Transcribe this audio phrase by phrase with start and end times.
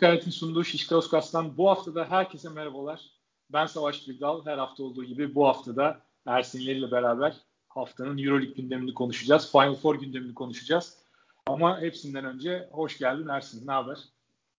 [0.00, 3.10] Kayat'ın sunduğu Şişkaoskas'tan bu haftada herkese merhabalar.
[3.52, 4.46] Ben Savaş Güldal.
[4.46, 7.36] Her hafta olduğu gibi bu haftada Ersin ile beraber
[7.68, 9.52] haftanın Euroleague gündemini konuşacağız.
[9.52, 10.98] Final Four gündemini konuşacağız.
[11.46, 13.66] Ama hepsinden önce hoş geldin Ersin.
[13.66, 13.98] Ne haber?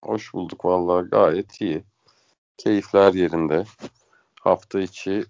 [0.02, 1.84] Hoş bulduk vallahi gayet iyi.
[2.56, 3.64] Keyifler yerinde.
[4.40, 5.24] Hafta içi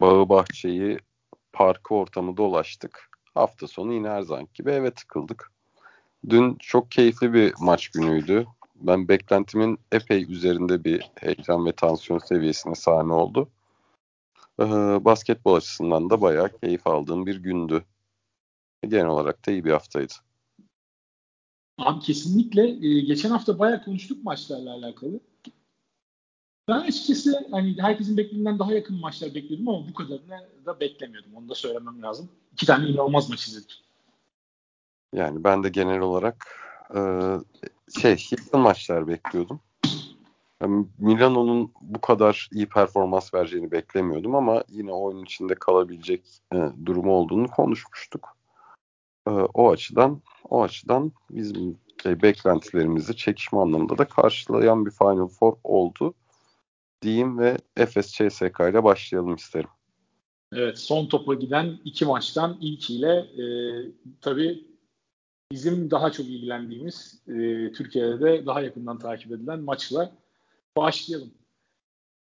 [0.00, 0.98] bağı bahçeyi
[1.52, 3.10] parkı ortamı dolaştık.
[3.34, 5.52] Hafta sonu yine her zaman gibi eve tıkıldık.
[6.28, 8.46] Dün çok keyifli bir maç günüydü
[8.86, 13.48] ben beklentimin epey üzerinde bir heyecan ve tansiyon seviyesine sahne oldu.
[14.60, 14.64] Ee,
[15.04, 17.84] basketbol açısından da bayağı keyif aldığım bir gündü.
[18.88, 20.12] Genel olarak da iyi bir haftaydı.
[21.78, 22.68] Abi kesinlikle.
[22.68, 25.20] Ee, geçen hafta bayağı konuştuk maçlarla alakalı.
[26.68, 31.34] Ben açıkçası hani herkesin beklediğinden daha yakın maçlar bekliyordum ama bu kadarını da beklemiyordum.
[31.34, 32.28] Onu da söylemem lazım.
[32.52, 33.84] İki tane inanılmaz maç izledik.
[35.12, 36.46] Yani ben de genel olarak
[36.94, 37.00] e,
[38.00, 39.60] şey yakın maçlar bekliyordum.
[40.62, 46.56] Yani Milano'nun bu kadar iyi performans vereceğini beklemiyordum ama yine oyun içinde kalabilecek e,
[46.86, 48.36] durumu olduğunu konuşmuştuk.
[49.28, 55.56] E, o açıdan o açıdan bizim şey, beklentilerimizi çekişme anlamında da karşılayan bir Final Four
[55.64, 56.14] oldu
[57.02, 59.70] diyeyim ve Efes CSK ile başlayalım isterim.
[60.52, 63.44] Evet son topa giden iki maçtan ilkiyle e,
[64.20, 64.73] tabii
[65.54, 67.32] bizim daha çok ilgilendiğimiz e,
[67.72, 70.12] Türkiye'de de daha yakından takip edilen maçla
[70.76, 71.30] başlayalım.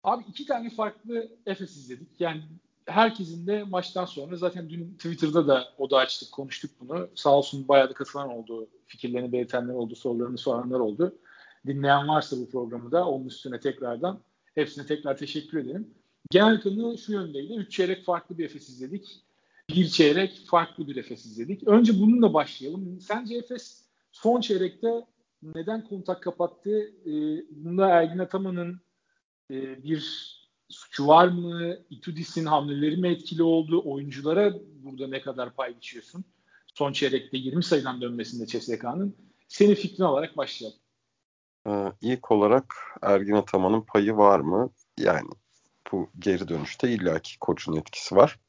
[0.03, 2.07] Abi iki tane farklı Efes izledik.
[2.19, 2.41] Yani
[2.85, 7.09] herkesin de maçtan sonra zaten dün Twitter'da da o da açtık konuştuk bunu.
[7.15, 8.67] Sağ olsun bayağı da katılan oldu.
[8.85, 11.15] Fikirlerini belirtenler oldu, sorularını soranlar oldu.
[11.65, 14.19] Dinleyen varsa bu programı da onun üstüne tekrardan
[14.55, 15.87] hepsine tekrar teşekkür ederim.
[16.31, 17.53] Genel konu şu yöndeydi.
[17.53, 19.26] Üç çeyrek farklı bir Efes izledik
[19.69, 21.67] bir çeyrek farklı bir Efes izledik.
[21.67, 23.01] Önce bununla başlayalım.
[23.01, 25.05] Sence Efes son çeyrekte
[25.43, 26.93] neden kontak kapattı?
[27.05, 28.81] Ee, bunda Ergin Ataman'ın
[29.51, 30.33] e, bir
[30.69, 31.77] suçu var mı?
[31.89, 33.81] Itudis'in hamleleri mi etkili oldu?
[33.85, 36.25] Oyunculara burada ne kadar pay biçiyorsun?
[36.73, 39.15] Son çeyrekte 20 sayıdan dönmesinde CSK'nın.
[39.47, 40.79] Senin fikrin olarak başlayalım.
[41.67, 44.69] Ee, ilk olarak Ergin Ataman'ın payı var mı?
[44.99, 45.29] Yani
[45.91, 48.39] bu geri dönüşte illaki koçun etkisi var.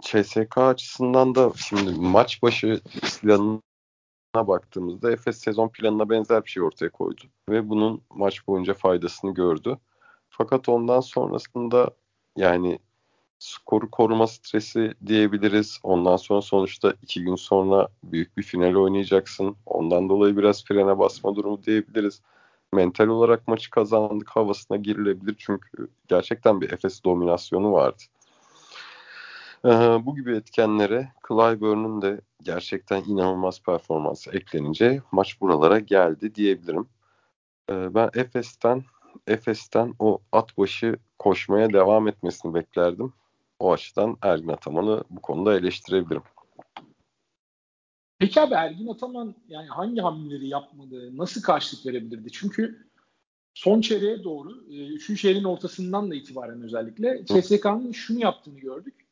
[0.00, 2.80] CSK açısından da şimdi maç başı
[3.20, 3.60] planına
[4.34, 7.22] baktığımızda Efes sezon planına benzer bir şey ortaya koydu.
[7.48, 9.78] Ve bunun maç boyunca faydasını gördü.
[10.28, 11.90] Fakat ondan sonrasında
[12.36, 12.78] yani
[13.38, 15.80] skoru koruma stresi diyebiliriz.
[15.82, 19.56] Ondan sonra sonuçta iki gün sonra büyük bir final oynayacaksın.
[19.66, 22.22] Ondan dolayı biraz frene basma durumu diyebiliriz.
[22.72, 25.34] Mental olarak maçı kazandık havasına girilebilir.
[25.38, 28.02] Çünkü gerçekten bir Efes dominasyonu vardı.
[29.64, 29.68] Ee,
[30.06, 36.88] bu gibi etkenlere Clyburn'un de gerçekten inanılmaz performansı eklenince maç buralara geldi diyebilirim.
[37.70, 38.84] Ee, ben Efes'ten
[39.26, 43.12] Efes'ten o at başı koşmaya devam etmesini beklerdim.
[43.58, 46.22] O açıdan Ergin Ataman'ı bu konuda eleştirebilirim.
[48.18, 52.32] Peki abi Ergin Ataman yani hangi hamleleri yapmadı, nasıl karşılık verebilirdi?
[52.32, 52.88] Çünkü
[53.54, 59.07] son çeyreğe doğru, e, üçüncü çeyreğin ortasından da itibaren özellikle CSK'nın şunu yaptığını gördük.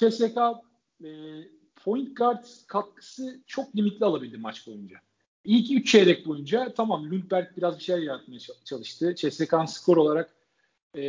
[0.00, 0.38] CSK
[1.04, 1.10] e,
[1.76, 4.96] point guard katkısı çok limitli alabildi maç boyunca.
[5.44, 9.14] İlk 3 çeyrek boyunca tamam Lundberg biraz bir şeyler yaratmaya çalıştı.
[9.14, 10.34] CSK'nın skor olarak
[10.96, 11.00] e,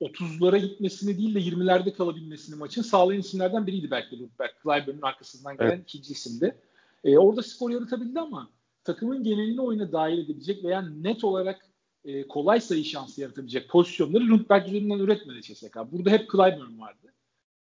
[0.00, 4.50] 30'lara gitmesini değil de 20'lerde kalabilmesini maçın sağlayan isimlerden biriydi belki Lundberg.
[4.62, 5.82] Clyburn'un arkasından gelen evet.
[5.82, 6.56] ikinci isimdi.
[7.04, 8.50] E, orada skor yaratabildi ama
[8.84, 11.66] takımın genelini oyuna dahil edebilecek veya net olarak
[12.04, 15.76] e, kolay sayı şansı yaratabilecek pozisyonları Lundberg üzerinden üretmedi CSK.
[15.92, 17.12] Burada hep Clyburn vardı.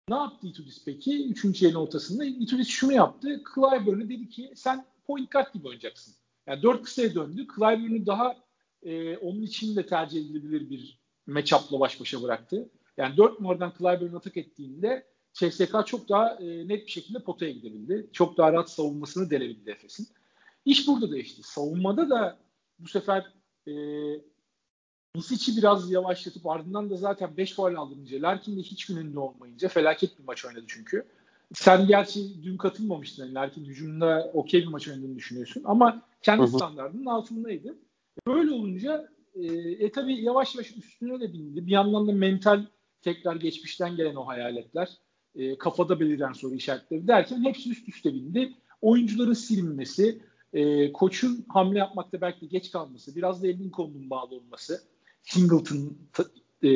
[0.08, 1.28] Ne yaptı Itudis peki?
[1.28, 3.42] Üçüncü yerin ortasında Itudis şunu yaptı.
[3.54, 6.14] Clyburn'u dedi ki sen point guard gibi oynayacaksın.
[6.46, 7.46] Yani dört kısaya döndü.
[7.56, 8.36] Clyburn'u daha
[8.82, 12.68] e, onun için de tercih edilebilir bir matchup'la baş başa bıraktı.
[12.96, 18.06] Yani dört numaradan Clyburn atak ettiğinde CSK çok daha e, net bir şekilde potaya gidebildi.
[18.12, 20.08] Çok daha rahat savunmasını delebildi Efes'in.
[20.64, 21.42] İş burada değişti.
[21.42, 22.38] Savunmada da
[22.78, 23.32] bu sefer
[23.66, 23.72] e,
[25.14, 30.18] Misic'i biraz yavaşlatıp ardından da zaten 5 faul aldırınca Larkin de hiç gününde olmayınca felaket
[30.18, 31.06] bir maç oynadı çünkü.
[31.54, 33.24] Sen gerçi dün katılmamıştın.
[33.24, 35.62] Yani Larkin hücumda okey bir maç oynadığını düşünüyorsun.
[35.64, 37.78] Ama kendi standartının altındaydı.
[38.26, 41.66] Böyle olunca e, e tabi yavaş yavaş üstüne de bindi.
[41.66, 42.66] Bir yandan da mental
[43.02, 44.88] tekrar geçmişten gelen o hayaletler.
[45.34, 48.52] E, kafada beliren soru işaretleri derken hepsi üst üste bindi.
[48.82, 50.22] Oyuncuların silinmesi,
[50.52, 54.82] e, koçun hamle yapmakta belki de geç kalması, biraz da elinin kolunun bağlı olması
[55.22, 55.98] Singleton
[56.62, 56.70] e,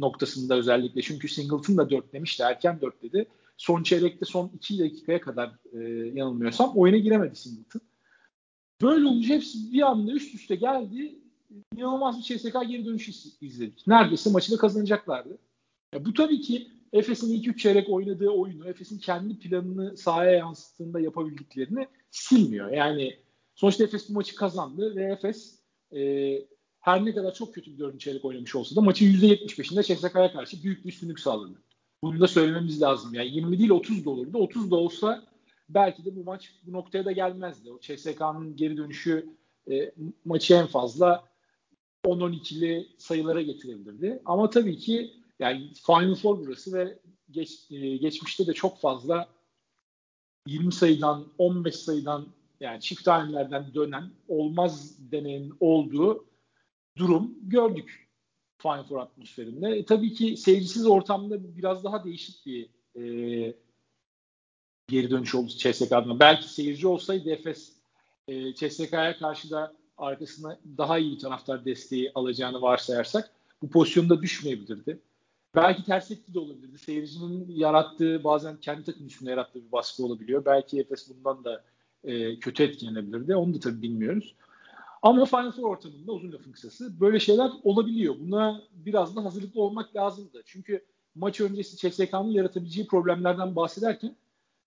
[0.00, 1.02] noktasında özellikle.
[1.02, 2.42] Çünkü Singleton da 4 demişti.
[2.42, 3.28] Erken 4 dedi.
[3.56, 5.78] Son çeyrekte son 2 dakikaya kadar e,
[6.14, 7.80] yanılmıyorsam oyuna giremedi Singleton.
[8.82, 11.18] Böyle olunca hepsi bir anda üst üste geldi.
[11.76, 13.86] İnanılmaz bir CSK geri dönüşü izledik.
[13.86, 15.38] Neredeyse maçı da kazanacaklardı.
[15.94, 21.00] Ya bu tabii ki Efes'in ilk üç çeyrek oynadığı oyunu, Efes'in kendi planını sahaya yansıttığında
[21.00, 22.72] yapabildiklerini silmiyor.
[22.72, 23.16] Yani
[23.54, 25.58] sonuçta Efes bu maçı kazandı ve Efes
[25.92, 26.00] e,
[26.86, 30.62] her ne kadar çok kötü bir dördüncü çeyrek oynamış olsa da maçın %75'inde CSK'ya karşı
[30.62, 31.52] büyük bir üstünlük sağladı.
[32.02, 33.14] Bunu da söylememiz lazım.
[33.14, 34.38] Yani 20 değil 30 da olurdu.
[34.38, 35.24] 30 da olsa
[35.68, 37.72] belki de bu maç bu noktaya da gelmezdi.
[37.72, 39.26] O CSK'nın geri dönüşü
[39.70, 39.92] e,
[40.24, 41.24] maçı en fazla
[42.04, 44.22] 10-12'li sayılara getirebilirdi.
[44.24, 46.98] Ama tabii ki yani Final Four burası ve
[47.30, 49.28] geç, e, geçmişte de çok fazla
[50.46, 52.26] 20 sayıdan 15 sayıdan
[52.60, 56.35] yani çift hanelerden dönen olmaz deneyin olduğu
[56.96, 58.08] durum gördük
[58.58, 59.68] Final Four atmosferinde.
[59.68, 63.54] E, tabii ki seyircisiz ortamda biraz daha değişik bir e,
[64.88, 66.20] geri dönüş oldu CSK adına.
[66.20, 67.72] Belki seyirci olsaydı Efes
[68.28, 73.30] e, CSK'ya karşı da arkasına daha iyi bir taraftar desteği alacağını varsayarsak
[73.62, 75.00] bu pozisyonda düşmeyebilirdi.
[75.54, 76.78] Belki ters etki de olabilirdi.
[76.78, 80.44] Seyircinin yarattığı bazen kendi takım üstünde yarattığı bir baskı olabiliyor.
[80.44, 81.64] Belki Efes bundan da
[82.04, 83.36] e, kötü etkilenebilirdi.
[83.36, 84.34] Onu da tabii bilmiyoruz.
[85.02, 88.14] Ama Four ortamında uzun lafın kısası böyle şeyler olabiliyor.
[88.20, 90.42] Buna biraz da hazırlıklı olmak lazımdı.
[90.46, 90.84] Çünkü
[91.14, 94.16] maç öncesi CSK'nın yaratabileceği problemlerden bahsederken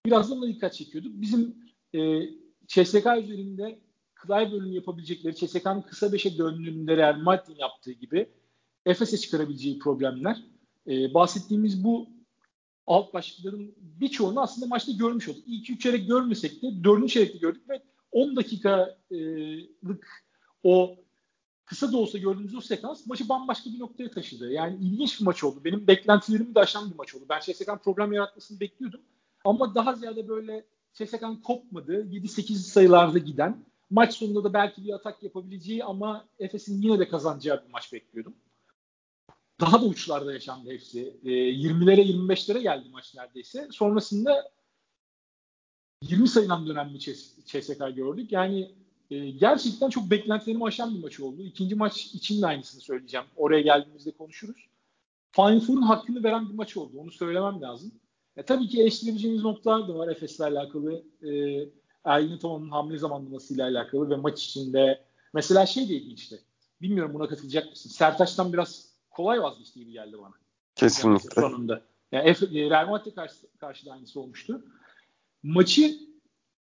[0.06, 1.12] biraz da ona dikkat çekiyorduk.
[1.16, 1.56] Bizim
[1.94, 2.22] e,
[2.68, 3.80] CSK üzerinde
[4.28, 8.30] Clyburn'un yapabilecekleri, CSK'nın kısa beşe döndüğünde Real Madrid'in yaptığı gibi
[8.86, 10.44] Efes'e çıkarabileceği problemler.
[10.88, 12.08] E, bahsettiğimiz bu
[12.88, 15.44] alt başlıkların birçoğunu aslında maçta görmüş olduk.
[15.48, 20.24] İlk üç çeyrek görmesek de dördüncü çeyrekte gördük ve 10 dakikalık
[20.64, 20.96] o
[21.66, 24.52] kısa da olsa gördüğümüz o sekans maçı bambaşka bir noktaya taşıdı.
[24.52, 25.62] Yani ilginç bir maç oldu.
[25.64, 27.26] Benim beklentilerimi de aşan bir maç oldu.
[27.30, 29.02] Ben CSK'nın problem yaratmasını bekliyordum.
[29.46, 32.06] Ama daha ziyade böyle CSK'nın kopmadı.
[32.06, 33.66] 7-8 sayılarda giden.
[33.90, 38.36] Maç sonunda da belki bir atak yapabileceği ama Efes'in yine de kazanacağı bir maç bekliyordum.
[39.60, 41.20] Daha da uçlarda yaşandı hepsi.
[41.24, 43.68] E, 20'lere 25'lere geldi maç neredeyse.
[43.72, 44.52] Sonrasında
[46.02, 47.00] 20 sayıdan dönen bir
[47.46, 48.32] CSK gördük.
[48.32, 48.72] Yani
[49.12, 51.42] e, gerçekten çok beklentilerimi aşan bir maç oldu.
[51.42, 53.26] İkinci maç için de aynısını söyleyeceğim.
[53.36, 54.68] Oraya geldiğimizde konuşuruz.
[55.32, 56.98] Final Four'un hakkını veren bir maç oldu.
[56.98, 57.92] Onu söylemem lazım.
[58.38, 61.04] E, tabii ki eleştirebileceğimiz noktalar da var Efes'le alakalı.
[61.24, 61.30] E,
[62.04, 65.02] Ergin Ataman'ın hamle zamanlamasıyla alakalı ve maç içinde
[65.34, 66.42] mesela şey de ilginçti.
[66.82, 67.90] Bilmiyorum buna katılacak mısın?
[67.90, 70.34] Sertaç'tan biraz kolay vazgeçti gibi geldi bana.
[70.76, 71.42] Kesinlikle.
[71.42, 71.82] Yani sonunda.
[72.12, 72.36] Yani
[72.70, 74.64] Real Madrid'e karşı, karşı da aynısı olmuştu.
[75.44, 75.98] Maçı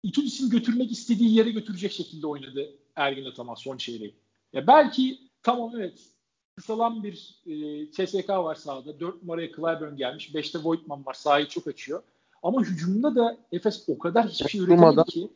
[0.04, 4.16] Itudis'in götürmek istediği yere götürecek şekilde oynadı Ergin Ataman son çeyreği.
[4.54, 6.00] Ya belki tamam evet
[6.56, 9.00] kısalan bir e, CSK var sahada.
[9.00, 10.30] 4 numaraya Clyburn gelmiş.
[10.34, 11.14] 5'te Voigtman var.
[11.14, 12.04] Sahayı çok açıyor.
[12.44, 15.30] Ama hücumda da Efes o kadar hiçbir şey üretemedi ki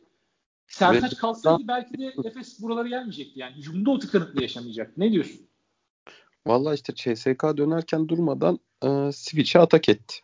[0.68, 3.40] Sertaç kalsaydı belki de Efes buralara gelmeyecekti.
[3.40, 4.96] Yani hücumda o tıkanıklığı yaşamayacak.
[4.96, 5.40] Ne diyorsun?
[6.46, 10.16] Valla işte CSK dönerken durmadan e, switch'e atak etti.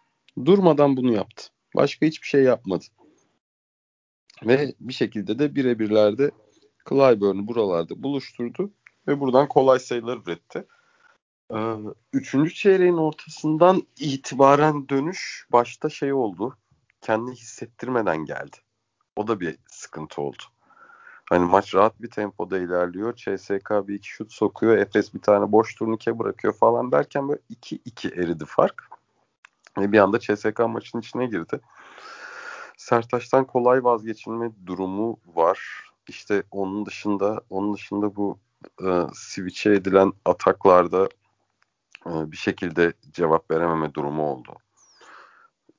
[0.44, 1.46] Durmadan bunu yaptı.
[1.76, 2.84] Başka hiçbir şey yapmadı.
[4.46, 6.30] Ve bir şekilde de birebirlerde
[6.88, 8.70] Clyburn'u buralarda buluşturdu
[9.08, 10.66] ve buradan kolay sayılar üretti.
[11.54, 11.76] Ee,
[12.12, 16.56] üçüncü çeyreğin ortasından itibaren dönüş başta şey oldu.
[17.00, 18.56] Kendini hissettirmeden geldi.
[19.16, 20.42] O da bir sıkıntı oldu.
[21.30, 23.16] Hani maç rahat bir tempoda ilerliyor.
[23.16, 24.76] CSK bir iki şut sokuyor.
[24.76, 28.88] Efes bir tane boş turnike bırakıyor falan derken böyle 2-2 eridi fark.
[29.78, 31.60] Ve bir anda CSK maçın içine girdi.
[32.82, 35.90] Sertaç'tan kolay vazgeçilme durumu var.
[36.08, 38.38] İşte onun dışında onun dışında bu
[38.84, 41.08] e, switch'e edilen ataklarda
[42.06, 44.54] e, bir şekilde cevap verememe durumu oldu.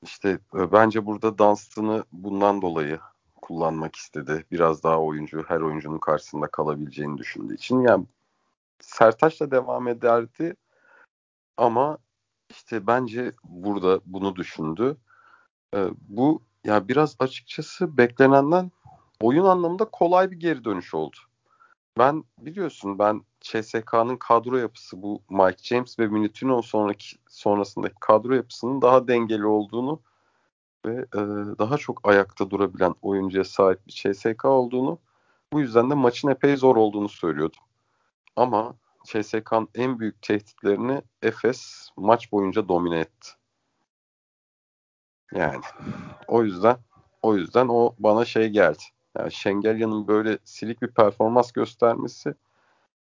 [0.02, 3.00] İşte e, bence burada Dunstan'ı bundan dolayı
[3.42, 4.44] kullanmak istedi.
[4.50, 7.80] Biraz daha oyuncu her oyuncunun karşısında kalabileceğini düşündüğü için.
[7.80, 8.06] Yani
[8.80, 10.56] Sertaç'la devam ederdi
[11.56, 11.98] ama
[12.50, 14.96] işte bence burada bunu düşündü.
[15.74, 18.70] Ee, bu ya biraz açıkçası beklenenden
[19.20, 21.16] oyun anlamında kolay bir geri dönüş oldu.
[21.98, 28.82] Ben biliyorsun ben CSK'nın kadro yapısı bu Mike James ve Minutino sonraki sonrasındaki kadro yapısının
[28.82, 30.00] daha dengeli olduğunu
[30.86, 31.20] ve e,
[31.58, 34.98] daha çok ayakta durabilen oyuncuya sahip bir CSK olduğunu
[35.52, 37.60] bu yüzden de maçın epey zor olduğunu söylüyordum.
[38.36, 43.30] Ama CSK'nın en büyük tehditlerini Efes maç boyunca domine etti.
[45.34, 45.60] Yani
[46.28, 46.76] o yüzden
[47.22, 48.82] o yüzden o bana şey geldi.
[49.18, 52.34] Yani Şengelya'nın böyle silik bir performans göstermesi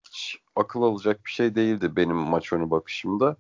[0.05, 3.37] hiç akıl alacak bir şey değildi benim maç önü bakışımda.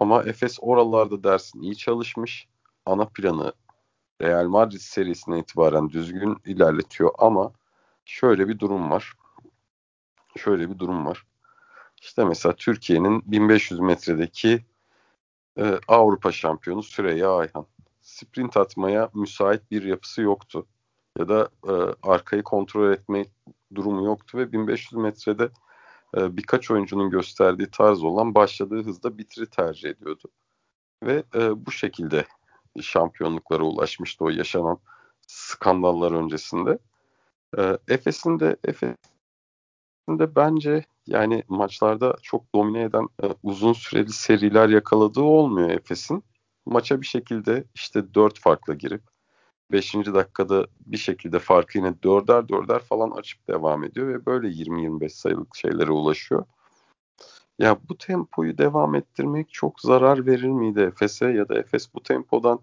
[0.00, 2.48] Ama Efes oralarda dersin iyi çalışmış.
[2.86, 3.52] Ana planı
[4.22, 7.52] Real Madrid serisine itibaren düzgün ilerletiyor ama
[8.04, 9.12] şöyle bir durum var.
[10.36, 11.26] Şöyle bir durum var.
[12.02, 14.64] İşte mesela Türkiye'nin 1500 metredeki
[15.58, 17.66] e, Avrupa şampiyonu Süreyya Ayhan.
[18.20, 20.66] Sprint atmaya müsait bir yapısı yoktu.
[21.18, 21.72] Ya da e,
[22.02, 23.24] arkayı kontrol etme
[23.74, 25.50] durumu yoktu ve 1500 metrede
[26.16, 30.28] e, birkaç oyuncunun gösterdiği tarz olan başladığı hızda bitiri tercih ediyordu.
[31.02, 32.24] Ve e, bu şekilde
[32.80, 34.78] şampiyonluklara ulaşmıştı o yaşanan
[35.26, 36.78] skandallar öncesinde.
[37.58, 38.98] E, Efes'in de Efes'in
[40.08, 46.24] de bence yani maçlarda çok domine eden e, uzun süreli seriler yakaladığı olmuyor Efes'in.
[46.66, 49.02] Maça bir şekilde işte dört farkla girip
[49.72, 49.94] 5.
[49.94, 55.56] dakikada bir şekilde farkı yine dörder dörder falan açıp devam ediyor ve böyle 20-25 sayılık
[55.56, 56.44] şeylere ulaşıyor.
[57.58, 62.60] Ya bu tempoyu devam ettirmek çok zarar verir miydi Efes'e ya da Efes bu tempodan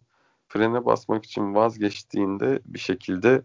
[0.48, 3.42] frene basmak için vazgeçtiğinde bir şekilde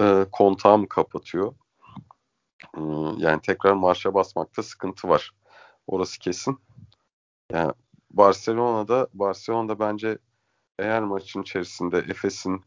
[0.00, 1.54] e, kontağı mı kapatıyor?
[2.76, 2.80] E,
[3.16, 5.30] yani tekrar marşa basmakta sıkıntı var.
[5.86, 6.58] Orası kesin.
[7.52, 7.72] Yani
[8.12, 10.18] Barcelona'da Barcelona'da bence
[10.78, 12.64] eğer maçın içerisinde Efes'in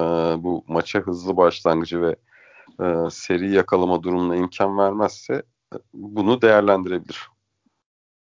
[0.00, 0.02] e,
[0.38, 2.16] bu maça hızlı başlangıcı ve
[2.80, 5.42] e, seri yakalama durumuna imkan vermezse
[5.74, 7.28] e, bunu değerlendirebilir.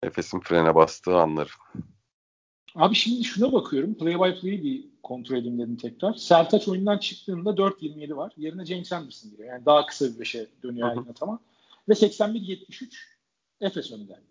[0.02, 1.50] Efes'in frene bastığı anları.
[2.74, 3.94] Abi şimdi şuna bakıyorum.
[3.94, 6.14] Play by play'i bir kontrol edeyim dedim tekrar.
[6.14, 8.32] Sertaç oyundan çıktığında 4.27 var.
[8.36, 9.48] Yerine James Anderson giriyor.
[9.48, 11.40] Yani daha kısa bir 5'e dönüyor aynı tamam.
[11.88, 12.88] Ve 81-73
[13.60, 14.29] Efes önde.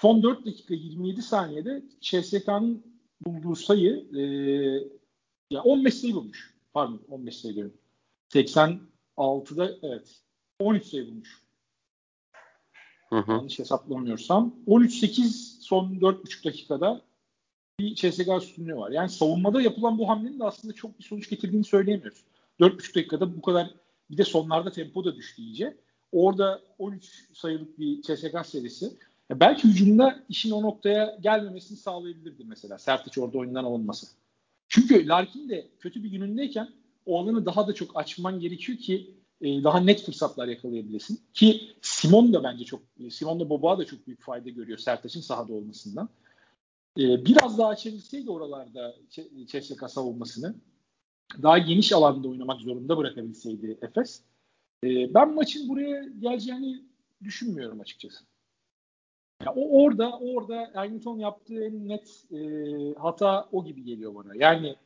[0.00, 2.84] Son 4 dakika 27 saniyede CSK'nın
[3.20, 4.22] bulduğu sayı e,
[5.50, 6.54] ya 15 sayı bulmuş.
[6.72, 7.74] Pardon 15 sayı diyorum.
[8.30, 10.20] 86'da evet
[10.58, 11.42] 13 sayı bulmuş.
[13.08, 13.32] Hı hı.
[13.32, 14.54] Yanlış hesaplamıyorsam.
[14.66, 17.02] 13-8 son 4,5 dakikada
[17.80, 18.90] bir CSK üstünlüğü var.
[18.90, 22.24] Yani savunmada yapılan bu hamlenin de aslında çok bir sonuç getirdiğini söyleyemiyoruz.
[22.60, 23.74] 4,5 dakikada bu kadar
[24.10, 25.76] bir de sonlarda tempo da düştü iyice.
[26.12, 28.98] Orada 13 sayılık bir CSK serisi.
[29.30, 32.78] Belki hücumda işin o noktaya gelmemesini sağlayabilirdi mesela.
[32.78, 34.06] Sertiç orada oyundan alınması.
[34.68, 36.68] Çünkü Larkin de kötü bir günündeyken
[37.06, 41.20] o alanı daha da çok açman gerekiyor ki e, daha net fırsatlar yakalayabilesin.
[41.34, 45.52] Ki Simon da bence çok, Simon da Boba da çok büyük fayda görüyor Sertaç'ın sahada
[45.52, 46.08] olmasından.
[46.98, 48.96] E, biraz daha açabilseydi oralarda
[49.46, 50.54] CSK savunmasını
[51.42, 54.22] daha geniş alanda oynamak zorunda bırakabilseydi Efes.
[54.84, 56.84] E, ben maçın buraya geleceğini
[57.24, 58.29] düşünmüyorum açıkçası.
[59.44, 62.38] Ya o orada orada Hamilton yaptığı en net e,
[62.98, 64.34] hata o gibi geliyor bana.
[64.34, 64.76] Yani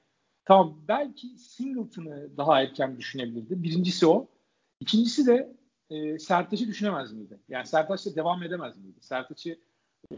[0.44, 3.62] tamam belki Singleton'ı daha erken düşünebilirdi.
[3.62, 4.28] Birincisi o.
[4.80, 5.56] İkincisi de
[5.90, 7.38] e, Sertaç'ı düşünemez miydi?
[7.49, 8.99] Yani Sertaç'la devam edemez miydi?
[9.00, 9.58] Sertaç'ı
[10.12, 10.16] e,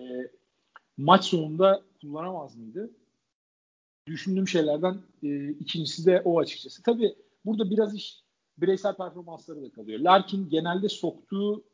[0.96, 2.90] maç sonunda kullanamaz mıydı?
[4.06, 6.82] Düşündüğüm şeylerden e, ikincisi de o açıkçası.
[6.82, 8.20] Tabii burada biraz iş
[8.58, 10.00] bireysel performansları da kalıyor.
[10.00, 11.64] Larkin genelde soktuğu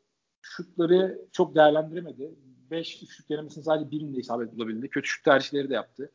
[0.41, 2.35] şutları çok değerlendiremedi.
[2.71, 4.89] 5 üçlük denemesinin sadece birinde isabet bulabildi.
[4.89, 6.11] Kötü şut tercihleri de yaptı.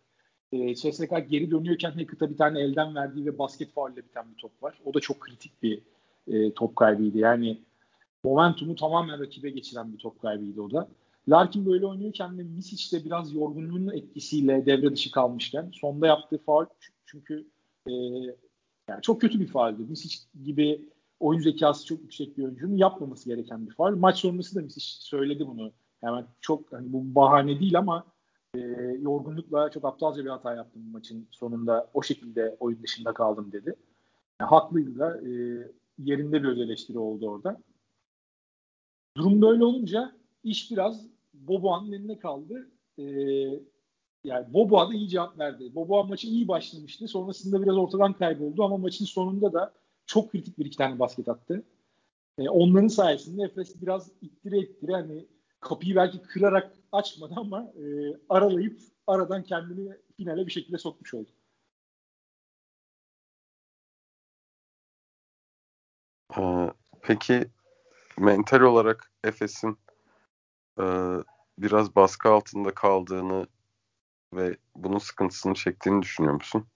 [0.53, 4.63] E, CSK geri dönüyorken Hackett'a bir tane elden verdiği ve basket faulle biten bir top
[4.63, 4.81] var.
[4.85, 5.83] O da çok kritik bir
[6.27, 7.19] e, top kaybıydı.
[7.19, 7.59] Yani
[8.25, 10.89] momentumu tamamen rakibe geçiren bir top kaybıydı o da.
[11.29, 16.67] Larkin böyle oynuyorken ve Misic de biraz yorgunluğunun etkisiyle devre dışı kalmışken sonda yaptığı faul
[17.07, 17.47] çünkü
[17.87, 17.93] e,
[18.89, 19.83] yani çok kötü bir fauldü.
[19.89, 20.89] Misic gibi
[21.21, 23.97] oyun zekası çok yüksek bir oyuncunun yapmaması gereken bir faul.
[23.97, 25.73] Maç sonrası da Misic söyledi bunu.
[26.03, 28.07] Yani çok hani bu bahane değil ama
[28.55, 28.59] e,
[29.01, 31.91] yorgunlukla çok aptalca bir hata yaptım maçın sonunda.
[31.95, 33.75] O şekilde oyun dışında kaldım dedi.
[34.41, 35.31] Yani haklıydı da e,
[35.99, 37.61] yerinde bir öz eleştiri oldu orada.
[39.17, 40.13] Durum böyle olunca
[40.45, 42.71] iş biraz Boboğan'ın eline kaldı.
[42.99, 43.05] Ee,
[44.25, 45.75] yani Boboğa da iyi cevap verdi.
[45.75, 47.09] Boboğa maçı iyi başlamıştı.
[47.09, 49.73] Sonrasında biraz ortadan kayboldu ama maçın sonunda da
[50.07, 51.63] çok kritik bir iki tane basket attı.
[52.39, 55.27] Ee, onların sayesinde Efes biraz ittire ittire hani
[55.61, 57.83] kapıyı belki kırarak açmadı ama e,
[58.29, 61.31] aralayıp aradan kendini finale bir şekilde sokmuş oldu.
[66.39, 66.73] Ee,
[67.03, 67.51] peki
[68.19, 69.79] mental olarak Efes'in
[70.81, 70.85] e,
[71.59, 73.47] biraz baskı altında kaldığını
[74.35, 76.67] ve bunun sıkıntısını çektiğini düşünüyor musun?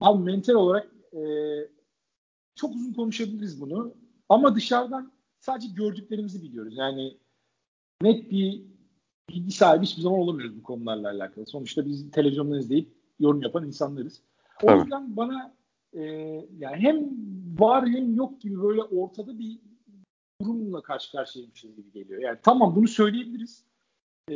[0.00, 1.22] Abi mental olarak e,
[2.54, 3.94] çok uzun konuşabiliriz bunu.
[4.28, 5.12] Ama dışarıdan
[5.44, 6.74] sadece gördüklerimizi biliyoruz.
[6.76, 7.16] Yani
[8.02, 8.62] net bir
[9.30, 11.46] bilgi sahibi hiçbir zaman olamıyoruz bu konularla alakalı.
[11.46, 14.22] Sonuçta biz televizyondan izleyip yorum yapan insanlarız.
[14.62, 14.80] O evet.
[14.82, 15.54] yüzden bana
[15.92, 16.02] e,
[16.58, 17.10] yani hem
[17.58, 19.58] var hem yok gibi böyle ortada bir
[20.42, 22.20] durumla karşı karşıyaymışız gibi geliyor.
[22.20, 23.64] Yani tamam bunu söyleyebiliriz.
[24.30, 24.34] E,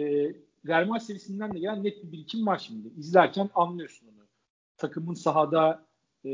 [0.66, 2.88] Real serisinden de gelen net bir birikim var şimdi.
[2.96, 4.26] İzlerken anlıyorsun onu.
[4.76, 5.86] Takımın sahada
[6.24, 6.30] e,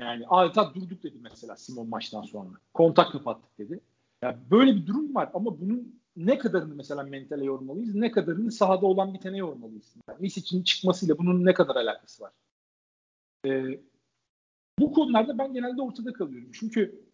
[0.00, 2.50] Yani adeta durduk dedi mesela Simon maçtan sonra.
[2.74, 3.80] Kontak kapattık dedi.
[4.22, 8.86] Yani böyle bir durum var ama bunun ne kadarını mesela mentale yormalıyız, ne kadarını sahada
[8.86, 9.94] olan bitene yormalıyız.
[10.08, 12.32] Yani için çıkmasıyla bunun ne kadar alakası var?
[13.46, 13.80] Ee,
[14.78, 16.50] bu konularda ben genelde ortada kalıyorum.
[16.52, 17.06] Çünkü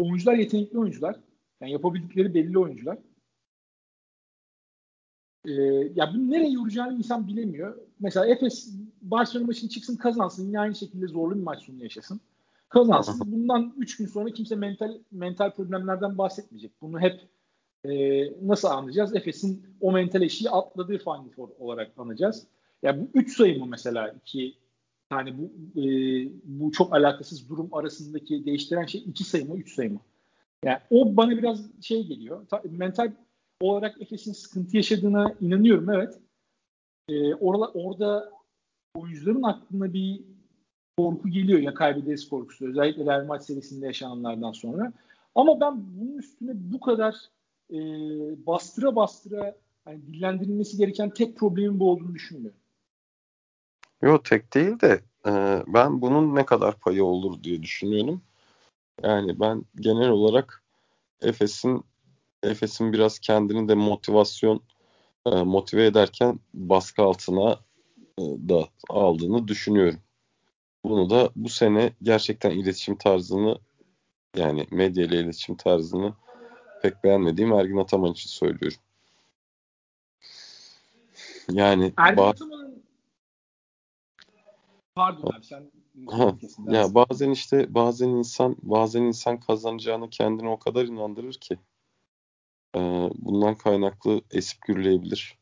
[0.00, 1.20] oyuncular yetenekli oyuncular.
[1.60, 2.98] Yani yapabildikleri belli oyuncular.
[5.44, 5.52] Ee,
[5.94, 7.78] ya bunu nereye yoracağını insan bilemiyor.
[8.00, 10.46] Mesela Efes Barcelona maçını çıksın kazansın.
[10.46, 12.20] Yine aynı şekilde zorlu bir maç sonu yaşasın.
[12.68, 13.32] Kazansın.
[13.32, 16.72] Bundan 3 gün sonra kimse mental mental problemlerden bahsetmeyecek.
[16.80, 17.20] Bunu hep
[17.84, 17.92] e,
[18.48, 19.16] nasıl anlayacağız?
[19.16, 22.46] Efes'in o mental eşiği atladığı Final Four olarak anlayacağız.
[22.82, 24.54] Ya yani bu 3 sayı mı mesela iki
[25.12, 25.84] yani bu e,
[26.44, 30.00] bu çok alakasız durum arasındaki değiştiren şey iki sayı mı, üç sayı mı?
[30.64, 32.46] Yani o bana biraz şey geliyor.
[32.46, 33.12] Ta, mental
[33.60, 36.18] olarak Efes'in sıkıntı yaşadığına inanıyorum evet.
[37.08, 38.30] E, orada, orada
[38.94, 40.20] oyuncuların aklına bir
[40.96, 42.66] korku geliyor ya kaybederiz korkusu.
[42.66, 44.92] Özellikle Real Madrid serisinde yaşananlardan sonra.
[45.34, 47.14] Ama ben bunun üstüne bu kadar
[47.70, 47.76] e,
[48.46, 49.56] bastıra bastıra
[49.86, 52.58] yani dillendirilmesi gereken tek problemin bu olduğunu düşünmüyorum.
[54.02, 58.22] Yok tek değil de e, ben bunun ne kadar payı olur diye düşünüyorum.
[59.02, 60.62] Yani ben genel olarak
[61.22, 61.84] Efes'in
[62.42, 64.62] Efes'in biraz kendini de motivasyon
[65.26, 67.58] e, motive ederken baskı altına
[68.18, 70.00] da aldığını düşünüyorum.
[70.84, 73.58] Bunu da bu sene gerçekten iletişim tarzını
[74.36, 76.14] yani medya ile iletişim tarzını
[76.82, 78.78] pek beğenmediğim Ergin Ataman için söylüyorum.
[81.50, 82.82] Yani Ergin Ataman'ın
[84.94, 85.70] Pardon abi sen
[86.10, 86.34] ha,
[86.66, 91.58] ya bazen işte bazen insan bazen insan kazanacağını kendine o kadar inandırır ki
[92.76, 92.80] e,
[93.14, 95.38] bundan kaynaklı esip gürleyebilir.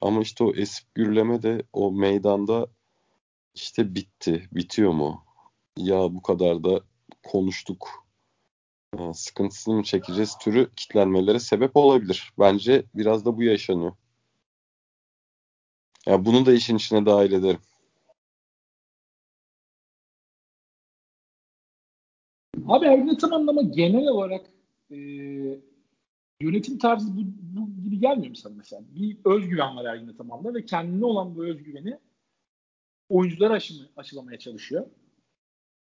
[0.00, 2.66] Ama işte o esip gürleme de o meydanda
[3.54, 5.24] işte bitti, bitiyor mu?
[5.76, 6.80] Ya bu kadar da
[7.24, 7.88] konuştuk.
[8.98, 12.32] E, sıkıntısını mı çekeceğiz türü kitlenmelere sebep olabilir.
[12.38, 13.92] Bence biraz da bu yaşanıyor.
[16.06, 17.60] Ya bunu da işin içine dahil ederim.
[22.66, 24.46] Abi Ergin Ataman'ın ama genel olarak
[24.90, 24.96] e,
[26.40, 28.82] yönetim tarzı bu, bu gibi gelmiyor mu sana mesela?
[28.94, 31.98] Bir özgüven var Ergin Ataman'da ve kendine olan bu özgüveni
[33.08, 34.86] oyunculara aşımı, aşılamaya çalışıyor.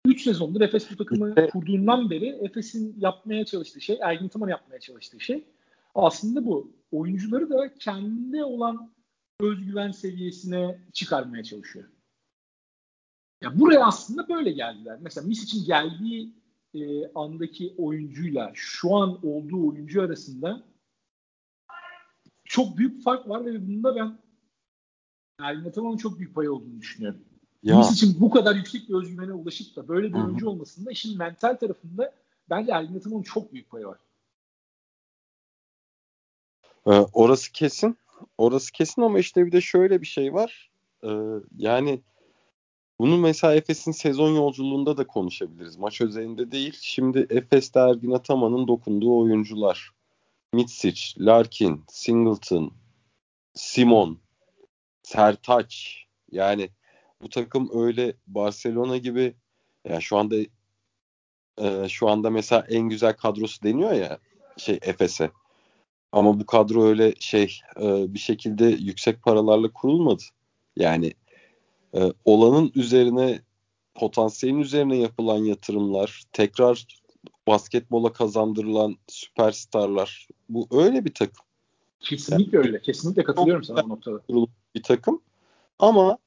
[0.06, 4.80] 3 sezondur Efes bu takımı işte, kurduğundan beri Efes'in yapmaya çalıştığı şey, Ergin Ataman yapmaya
[4.80, 5.44] çalıştığı şey
[5.96, 6.78] aslında bu.
[6.92, 8.94] Oyuncuları da kendinde olan
[9.40, 11.90] özgüven seviyesine çıkarmaya çalışıyor.
[13.44, 14.98] Ya buraya aslında böyle geldiler.
[15.02, 16.34] Mesela Misic'in geldiği
[16.84, 20.64] e, andaki oyuncuyla şu an olduğu oyuncu arasında
[22.46, 24.20] çok büyük fark var ve bunda ben
[25.40, 27.20] Ergin Ataman'ın çok büyük payı olduğunu düşünüyorum.
[27.64, 27.82] Ya.
[27.92, 32.14] için bu kadar yüksek bir özgüvene ulaşıp da böyle bir oyuncu olmasında işin mental tarafında
[32.50, 33.98] bence Ergin Ataman'ın çok büyük payı var.
[36.88, 37.98] Ee, orası kesin.
[38.38, 40.72] Orası kesin ama işte bir de şöyle bir şey var.
[41.04, 41.10] Ee,
[41.58, 42.02] yani
[43.00, 45.78] bunu mesela Efes'in sezon yolculuğunda da konuşabiliriz.
[45.78, 46.78] Maç özelinde değil.
[46.82, 49.92] Şimdi Efes'te Ergin Ataman'ın dokunduğu oyuncular.
[50.54, 52.74] Mitsic, Larkin, Singleton,
[53.54, 54.20] Simon,
[55.04, 56.04] Sertaç.
[56.32, 56.70] Yani
[57.22, 59.36] bu takım öyle Barcelona gibi
[59.86, 60.36] ya şu anda
[61.58, 64.20] e, şu anda mesela en güzel kadrosu deniyor ya
[64.58, 65.32] şey Efes'e.
[66.12, 70.24] Ama bu kadro öyle şey e, bir şekilde yüksek paralarla kurulmadı.
[70.76, 71.14] Yani
[71.98, 73.42] e, olanın üzerine
[73.96, 76.88] potansiyelin üzerine yapılan yatırımlar, tekrar
[77.48, 80.28] basketbola kazandırılan süperstarlar.
[80.50, 81.46] Bu öyle bir takım.
[82.00, 82.82] Kesinlikle yani, öyle.
[82.82, 84.22] Kesinlikle katılıyorum sana bu noktada.
[84.76, 85.22] Bir takım.
[85.80, 86.18] Ama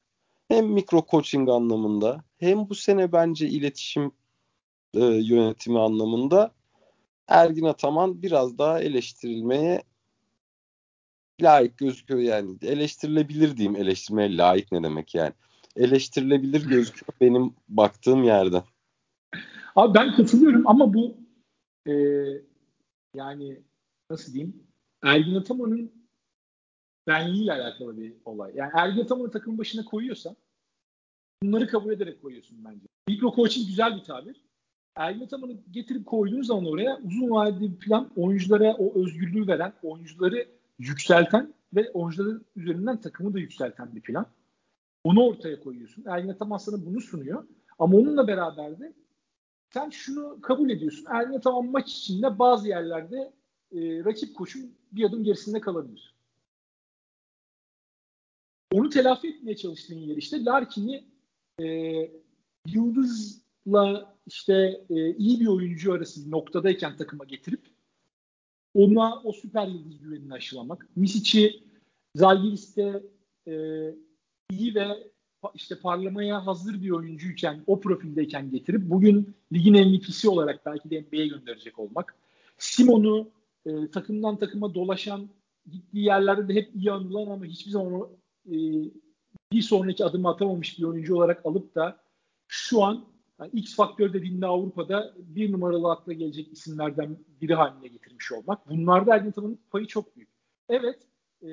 [0.47, 4.11] hem mikro coaching anlamında hem bu sene bence iletişim
[4.93, 6.51] e, yönetimi anlamında
[7.27, 9.83] Ergin Ataman biraz daha eleştirilmeye
[11.41, 12.57] layık gözüküyor yani.
[12.61, 13.75] Eleştirilebilir diyeyim.
[13.75, 15.33] Eleştirmeye layık ne demek yani.
[15.75, 18.63] Eleştirilebilir gözüküyor benim baktığım yerde.
[19.75, 21.17] Abi ben katılıyorum ama bu
[21.87, 21.93] e,
[23.15, 23.61] yani
[24.09, 24.63] nasıl diyeyim
[25.03, 25.91] Ergin Ataman'ın
[27.07, 28.51] benliğiyle alakalı bir olay.
[28.55, 30.35] Yani Ergin Ataman'ı takım başına koyuyorsan
[31.43, 32.87] bunları kabul ederek koyuyorsun bence.
[33.07, 34.41] Mikro coaching güzel bir tabir.
[34.95, 40.47] Ergin Ataman'ı getirip koyduğun zaman oraya uzun vadeli bir plan oyunculara o özgürlüğü veren, oyuncuları
[40.79, 44.25] yükselten ve oyuncuların üzerinden takımı da yükselten bir plan.
[45.03, 46.05] Onu ortaya koyuyorsun.
[46.07, 47.47] Ergin Ataman sana bunu sunuyor.
[47.79, 48.93] Ama onunla beraber de
[49.73, 51.05] sen şunu kabul ediyorsun.
[51.09, 53.33] Ergin Ataman maç içinde bazı yerlerde
[53.71, 56.15] e, rakip koşun bir adım gerisinde kalabilir.
[58.71, 61.03] Onu telafi etmeye çalıştığın yer işte Larkin'i
[61.61, 61.65] e,
[62.67, 67.61] Yıldız'la işte e, iyi bir oyuncu arası bir noktadayken takıma getirip
[68.73, 70.87] ona o süper yıldız güvenini aşılamak.
[70.95, 71.63] Misic'i
[72.15, 73.03] Zalgiris'te
[73.47, 73.53] e,
[74.51, 74.87] iyi ve
[75.53, 81.27] işte parlamaya hazır bir oyuncuyken, o profildeyken getirip bugün ligin MVP'si olarak belki de NBA'ye
[81.27, 82.15] gönderecek olmak.
[82.57, 83.29] Simon'u
[83.65, 85.29] e, takımdan takıma dolaşan,
[85.71, 88.09] gittiği yerlerde de hep iyi anılan ama hiçbir zaman o,
[88.47, 88.55] e,
[89.51, 91.97] bir sonraki adımı atamamış bir oyuncu olarak alıp da
[92.47, 93.05] şu an
[93.39, 98.69] yani X faktör dediğinde Avrupa'da bir numaralı akla gelecek isimlerden biri haline getirmiş olmak.
[98.69, 100.29] Bunlarda Ergin payı çok büyük.
[100.69, 100.99] Evet,
[101.43, 101.49] e,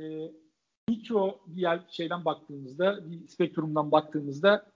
[0.88, 4.66] mikro bir yer şeyden baktığımızda, bir spektrumdan baktığımızda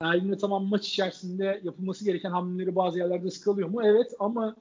[0.00, 3.80] Ergin tamam maç içerisinde yapılması gereken hamleleri bazı yerlerde sıkılıyor mu?
[3.84, 4.56] Evet ama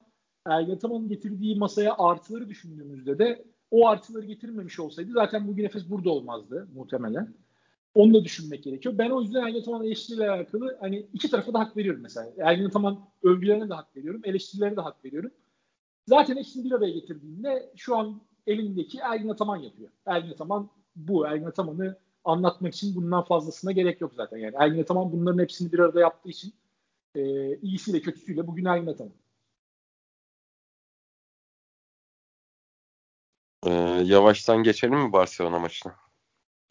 [0.45, 6.09] Ergin Ataman'ın getirdiği masaya artıları düşündüğümüzde de o artıları getirmemiş olsaydı zaten bugün Efes burada
[6.09, 7.33] olmazdı muhtemelen.
[7.95, 8.97] Onu da düşünmek gerekiyor.
[8.97, 12.31] Ben o yüzden Ergin Ataman eleştiriyle alakalı hani iki tarafa da hak veriyorum mesela.
[12.37, 15.31] Ergin Ataman övgülerine de hak veriyorum, eleştirilerine de hak veriyorum.
[16.07, 19.89] Zaten hepsini bir araya getirdiğinde şu an elindeki Ergin Ataman yapıyor.
[20.05, 21.27] Ergin Ataman bu.
[21.27, 24.37] Ergin Ataman'ı anlatmak için bundan fazlasına gerek yok zaten.
[24.37, 26.53] Yani Ergin Ataman bunların hepsini bir arada yaptığı için
[27.15, 29.13] e, iyisiyle kötüsüyle bugün Ergin Ataman.
[33.65, 33.71] Ee,
[34.05, 35.95] yavaştan geçelim mi Barcelona maçına?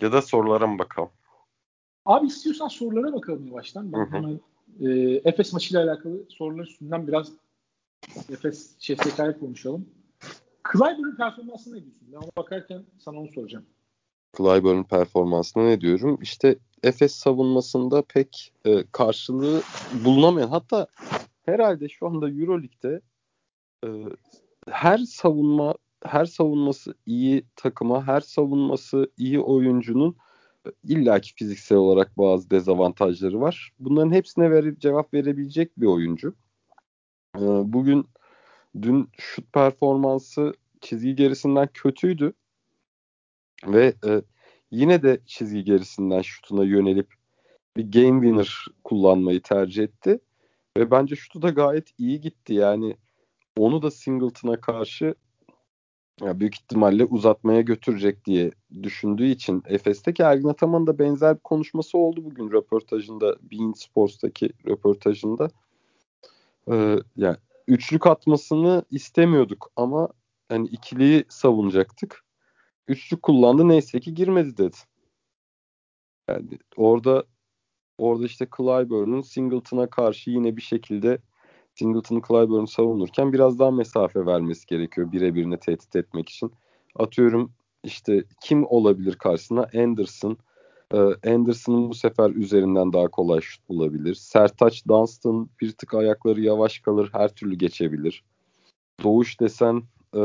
[0.00, 1.10] Ya da sorulara mı bakalım?
[2.04, 3.92] Abi istiyorsan sorulara bakalım yavaştan.
[3.92, 4.16] Ben hı hı.
[4.16, 4.40] hemen
[4.80, 7.32] e, Efes maçıyla alakalı sorular üstünden biraz
[8.32, 9.88] Efes CSK'ya konuşalım.
[10.72, 12.08] Clyburn'un performansına ne diyorsun?
[12.12, 13.66] Ben ona bakarken sana onu soracağım.
[14.36, 16.18] Clyburn'un performansına ne diyorum?
[16.22, 19.62] İşte Efes savunmasında pek e, karşılığı
[20.04, 20.86] bulunamayan hatta
[21.46, 23.00] herhalde şu anda Euroleague'de
[23.84, 23.88] e,
[24.68, 30.16] her savunma her savunması iyi takıma, her savunması iyi oyuncunun
[30.66, 33.72] e, illaki fiziksel olarak bazı dezavantajları var.
[33.78, 36.34] Bunların hepsine verip cevap verebilecek bir oyuncu.
[37.36, 37.40] E,
[37.72, 38.06] bugün
[38.82, 42.32] dün şut performansı çizgi gerisinden kötüydü.
[43.66, 44.22] Ve e,
[44.70, 47.14] yine de çizgi gerisinden şutuna yönelip
[47.76, 50.20] bir game winner kullanmayı tercih etti.
[50.78, 52.54] Ve bence şutu da gayet iyi gitti.
[52.54, 52.96] Yani
[53.56, 55.14] onu da Singleton'a karşı
[56.20, 58.50] ya büyük ihtimalle uzatmaya götürecek diye
[58.82, 65.48] düşündüğü için Efes'teki Ergin Ataman'ın da benzer bir konuşması oldu bugün röportajında Bein Sports'taki röportajında.
[66.70, 67.36] Ee, yani
[67.68, 70.08] üçlük atmasını istemiyorduk ama
[70.48, 72.24] hani ikiliyi savunacaktık.
[72.88, 74.76] Üçlük kullandı neyse ki girmedi dedi.
[76.28, 77.24] Yani orada
[77.98, 81.18] orada işte Clyburn'un Singleton'a karşı yine bir şekilde
[81.74, 86.52] Singleton Clyburn savunurken biraz daha mesafe vermesi gerekiyor birebirine tehdit etmek için.
[86.96, 87.52] Atıyorum
[87.84, 89.68] işte kim olabilir karşısına?
[89.74, 90.38] Anderson.
[90.92, 94.14] Ee, Anderson'ın bu sefer üzerinden daha kolay şut bulabilir.
[94.14, 98.24] Sertaç Dunstan bir tık ayakları yavaş kalır, her türlü geçebilir.
[99.02, 99.82] Doğuş desen
[100.14, 100.20] e,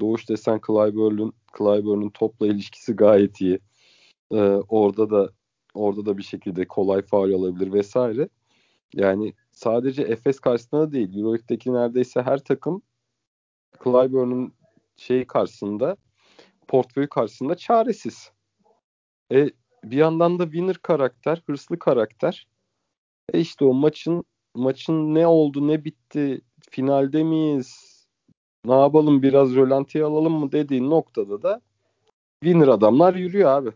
[0.00, 3.60] Doğuş desen Clyburn'un Clyburn'un topla ilişkisi gayet iyi.
[4.32, 4.36] Ee,
[4.68, 5.30] orada da
[5.74, 8.28] orada da bir şekilde kolay faul alabilir vesaire.
[8.94, 12.82] Yani sadece Efes karşısında değil, Euroleague'deki neredeyse her takım
[13.84, 14.54] Clyburn'un
[14.96, 15.96] şeyi karşısında,
[16.68, 18.30] portföyü karşısında çaresiz.
[19.32, 19.50] E,
[19.90, 22.46] bir yandan da winner karakter, hırslı karakter.
[23.32, 27.96] E işte o maçın maçın ne oldu, ne bitti, finalde miyiz,
[28.64, 31.60] ne yapalım biraz rölantiye alalım mı dediğin noktada da
[32.42, 33.70] winner adamlar yürüyor abi.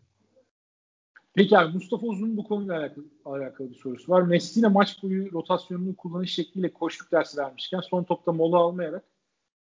[1.35, 4.23] Peki abi Mustafa Uzun'un bu konuyla alakalı, alakalı bir sorusu var.
[4.23, 9.05] Messina maç boyu rotasyonunu kullanış şekliyle koşluk dersi vermişken son topta mola almayarak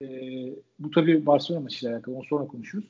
[0.03, 0.07] e,
[0.79, 2.85] bu tabii Barcelona maçıyla alakalı onu sonra konuşuruz.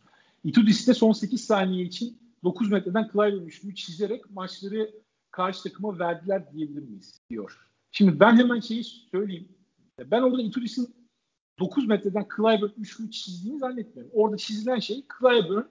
[0.44, 4.90] Itudis de son 8 saniye için 9 metreden Clyde üçlüğü çizerek maçları
[5.30, 7.58] karşı takıma verdiler diyebilir miyiz diyor.
[7.92, 9.48] Şimdi ben hemen şeyi söyleyeyim.
[10.00, 10.94] Ben orada Itudis'in
[11.58, 14.12] 9 metreden Clyburn üçlüğü çizdiğini zannetmiyorum.
[14.14, 15.64] Orada çizilen şey Clyburn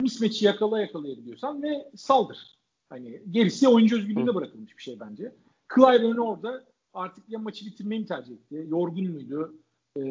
[0.00, 2.58] mismatch'i yakala yakalayabiliyorsan ve saldır.
[2.88, 5.36] Hani gerisi oyuncu özgürlüğüne bırakılmış bir şey bence.
[5.74, 9.54] Clyburn orada artık ya maçı bitirmeyi mi tercih etti, yorgun muydu
[9.98, 10.02] e,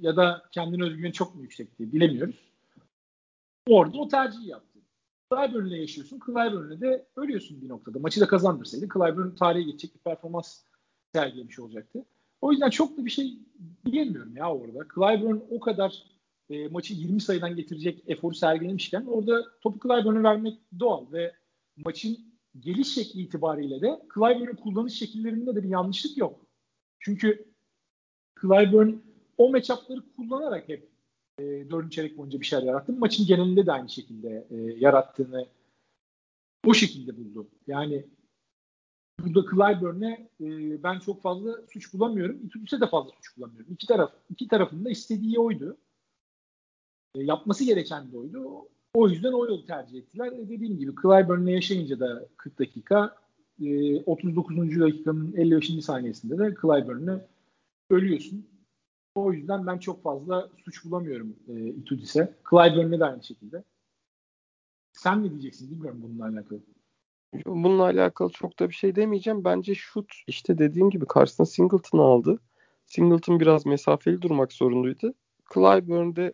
[0.00, 2.36] ya da kendine özgüveni çok mu yüksekti bilemiyoruz.
[3.68, 4.75] Orada o tercihi yaptı.
[5.32, 6.20] Clyburn'le yaşıyorsun.
[6.26, 7.98] Clyburn'le de ölüyorsun bir noktada.
[7.98, 10.62] Maçı da kazandırsaydı Clyburn tarihe geçecek bir performans
[11.14, 12.04] sergilemiş olacaktı.
[12.40, 13.38] O yüzden çok da bir şey
[13.86, 14.86] diyemiyorum ya orada.
[14.94, 16.02] Clyburn o kadar
[16.50, 21.34] e, maçı 20 sayıdan getirecek eforu sergilemişken orada topu Clyburn'a vermek doğal ve
[21.76, 22.18] maçın
[22.60, 26.40] geliş şekli itibariyle de Clyburn'un kullanış şekillerinde de bir yanlışlık yok.
[27.00, 27.48] Çünkü
[28.40, 28.94] Clyburn
[29.38, 30.95] o matchup'ları kullanarak hep
[31.38, 32.92] e, dördüncü çeyrek boyunca bir şeyler yarattı.
[32.92, 35.46] Maçın genelinde de aynı şekilde e, yarattığını
[36.66, 37.48] o şekilde buldu.
[37.66, 38.06] Yani
[39.20, 42.40] burada Clyburn'e e, ben çok fazla suç bulamıyorum.
[42.46, 43.72] Itudis'e de fazla suç bulamıyorum.
[43.72, 45.76] İki taraf iki tarafında istediği oydu.
[47.14, 48.68] E, yapması gereken de oydu.
[48.94, 50.32] O yüzden o yolu tercih ettiler.
[50.32, 53.16] E, dediğim gibi Clyburn'le yaşayınca da 40 dakika
[53.62, 54.80] e, 39.
[54.80, 55.84] dakikanın 55.
[55.84, 57.20] saniyesinde de Clyburn'le
[57.90, 58.46] ölüyorsun.
[59.16, 62.34] O yüzden ben çok fazla suç bulamıyorum e, Itudis'e.
[62.50, 63.64] Clyburn'le de aynı şekilde.
[64.92, 66.60] Sen ne diyeceksin bilmiyorum bununla alakalı.
[67.46, 69.44] Bununla alakalı çok da bir şey demeyeceğim.
[69.44, 72.38] Bence şut işte dediğim gibi karşısına Singleton'ı aldı.
[72.86, 75.14] Singleton biraz mesafeli durmak zorundaydı.
[75.54, 76.32] Clyburn'de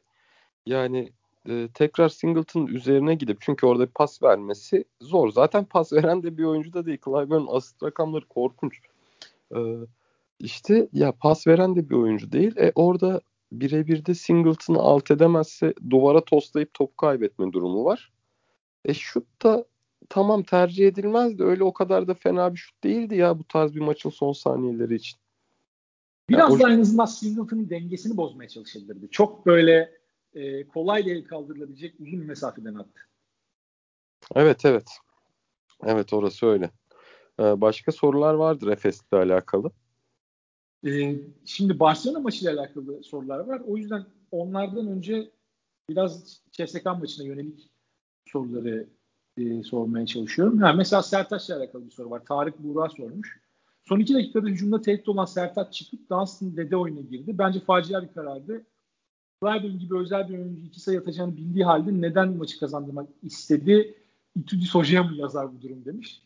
[0.66, 1.12] yani
[1.48, 5.28] e, tekrar Singleton'ın üzerine gidip çünkü orada pas vermesi zor.
[5.28, 6.98] Zaten pas veren de bir oyuncu da değil.
[7.04, 8.80] Clyburn asist rakamları korkunç.
[9.54, 9.58] E,
[10.38, 12.56] işte ya pas veren de bir oyuncu değil.
[12.56, 13.20] E orada
[13.52, 18.12] birebir de Singleton'ı alt edemezse duvara toslayıp top kaybetme durumu var.
[18.84, 19.64] E şut da
[20.08, 21.44] tamam tercih edilmezdi.
[21.44, 24.94] Öyle o kadar da fena bir şut değildi ya bu tarz bir maçın son saniyeleri
[24.94, 25.18] için.
[26.28, 26.70] Biraz yani da o...
[26.70, 29.08] en azından Singleton'ın dengesini bozmaya çalışabilirdi.
[29.10, 29.92] Çok böyle
[30.34, 33.00] e, kolay el kaldırılabilecek uzun bir mesafeden attı.
[34.34, 34.88] Evet evet.
[35.84, 36.70] Evet orası öyle.
[37.40, 39.70] Ee, başka sorular vardır Efes'le alakalı.
[40.86, 43.62] Ee, şimdi Barcelona maçıyla alakalı sorular var.
[43.66, 45.30] O yüzden onlardan önce
[45.88, 47.70] biraz CSK maçına yönelik
[48.26, 48.88] soruları
[49.36, 50.58] e, sormaya çalışıyorum.
[50.58, 52.24] Ha, mesela Sertaç'la alakalı bir soru var.
[52.24, 53.40] Tarık Buğra sormuş.
[53.84, 57.38] Son iki dakikada hücumda tehdit olan Sertaç çıkıp Dunstan dede oyuna girdi.
[57.38, 58.66] Bence facia bir karardı.
[59.42, 63.94] Clyburn gibi özel bir oyuncu iki sayı atacağını bildiği halde neden maçı kazandırmak istedi?
[64.36, 66.22] Itudis hocaya mı yazar bu durum demiş.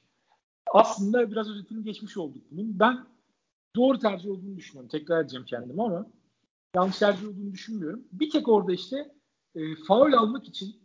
[0.75, 2.79] Aslında biraz özetini geçmiş olduk bunun.
[2.79, 2.99] Ben
[3.77, 4.89] doğru tercih olduğunu düşünüyorum.
[4.89, 6.07] Tekrar edeceğim kendimi ama
[6.77, 8.05] yanlış tercih olduğunu düşünmüyorum.
[8.13, 9.15] Bir tek orada işte
[9.55, 10.77] e, faul almak için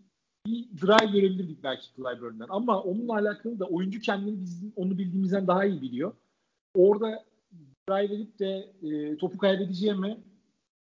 [0.46, 2.48] bir drive görebilirdik belki Clyburn'dan.
[2.50, 6.14] Ama onunla alakalı da oyuncu kendini bizim, onu bildiğimizden daha iyi biliyor.
[6.76, 7.26] Orada
[7.90, 10.18] drive edip de e, topu kaybedeceğime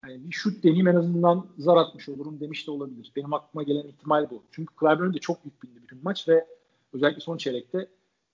[0.05, 3.13] yani bir şut deneyim en azından zar atmış olurum demiş de olabilir.
[3.17, 4.43] Benim aklıma gelen ihtimal bu.
[4.51, 6.47] Çünkü Clyburn de çok büyük bindi bütün maç ve
[6.93, 7.89] özellikle son çeyrekte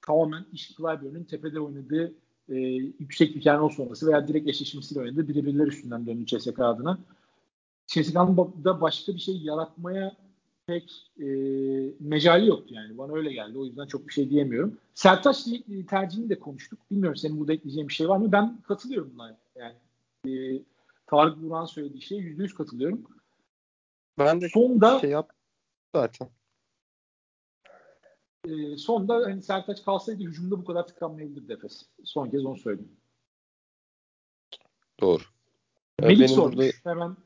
[0.07, 2.15] tamamen iş Clyburn'un tepede oynadığı
[2.53, 2.59] e,
[2.99, 6.99] yüksek bir kenar sonrası veya direkt eşleşmesiyle oynadığı birebirler üstünden döndü CSK adına.
[7.87, 10.17] CSK'nın da başka bir şey yaratmaya
[10.67, 11.27] pek e,
[12.01, 12.99] mecali yoktu yani.
[12.99, 13.59] Bana öyle geldi.
[13.59, 14.79] O yüzden çok bir şey diyemiyorum.
[14.95, 15.47] Sertaç
[15.91, 16.79] tercihini de konuştuk.
[16.91, 18.33] Bilmiyorum senin burada ekleyeceğin bir şey var mı?
[18.33, 19.37] Ben katılıyorum buna.
[19.57, 19.75] Yani
[20.29, 20.63] e,
[21.07, 23.03] Tarık Buran söylediği şeye yüzde yüz katılıyorum.
[24.19, 25.33] Ben de sonda şey yap
[25.95, 26.29] zaten.
[28.49, 31.83] E, sonda hani Sertaç kalsaydı hücumda bu kadar tıkanmayabilirdi Efes.
[32.05, 32.97] Son kez onu söyledim.
[35.01, 35.23] Doğru.
[36.01, 36.57] Melik benim sormuş.
[36.57, 36.73] Burada...
[36.85, 37.17] Hemen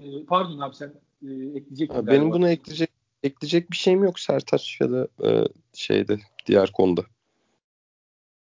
[0.00, 2.90] e, pardon abi sen e, ekleyecek ha, Benim buna ekleyecek
[3.22, 7.04] ekleyecek bir şeyim yok Sertaç ya da e, şeyde diğer konuda.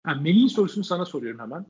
[0.02, 1.66] Ha, Melih'in sorusunu sana soruyorum hemen.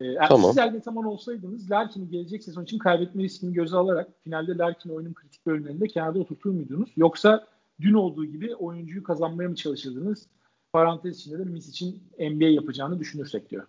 [0.00, 0.50] Ee, eğer tamam.
[0.50, 5.46] siz Ergetaman olsaydınız Larkin'i gelecek sezon için kaybetme riskini göze alarak finalde Larkin oyunun kritik
[5.46, 6.92] bölümlerinde kenarda oturtur muydunuz?
[6.96, 7.46] Yoksa
[7.80, 10.26] dün olduğu gibi oyuncuyu kazanmaya mı çalışırdınız?
[10.72, 13.66] Parantez içinde de Mis için NBA yapacağını düşünürsek diyor.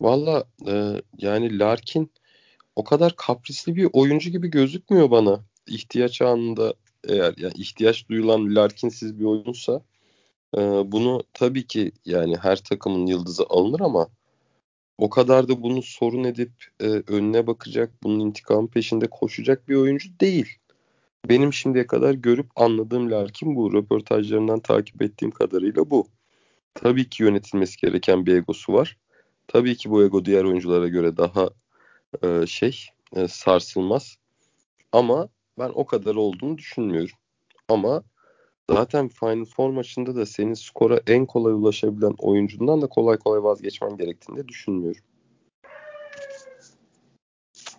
[0.00, 2.10] Valla e, yani Larkin
[2.76, 5.44] o kadar kaprisli bir oyuncu gibi gözükmüyor bana.
[5.66, 6.74] İhtiyaç anında
[7.08, 9.82] eğer yani ihtiyaç duyulan Larkin'siz bir oyunsa
[10.56, 10.60] e,
[10.92, 14.08] bunu tabii ki yani her takımın yıldızı alınır ama
[14.98, 20.08] o kadar da bunu sorun edip e, önüne bakacak, bunun intikamı peşinde koşacak bir oyuncu
[20.20, 20.58] değil.
[21.28, 23.72] Benim şimdiye kadar görüp anladığım Larkin bu.
[23.72, 26.06] Röportajlarından takip ettiğim kadarıyla bu.
[26.74, 28.96] Tabii ki yönetilmesi gereken bir egosu var.
[29.48, 31.50] Tabii ki bu ego diğer oyunculara göre daha
[32.22, 34.16] e, şey e, sarsılmaz.
[34.92, 37.16] Ama ben o kadar olduğunu düşünmüyorum.
[37.68, 38.02] Ama
[38.70, 43.96] zaten Final Four maçında da senin skora en kolay ulaşabilen oyuncundan da kolay kolay vazgeçmen
[43.96, 45.02] gerektiğini de düşünmüyorum.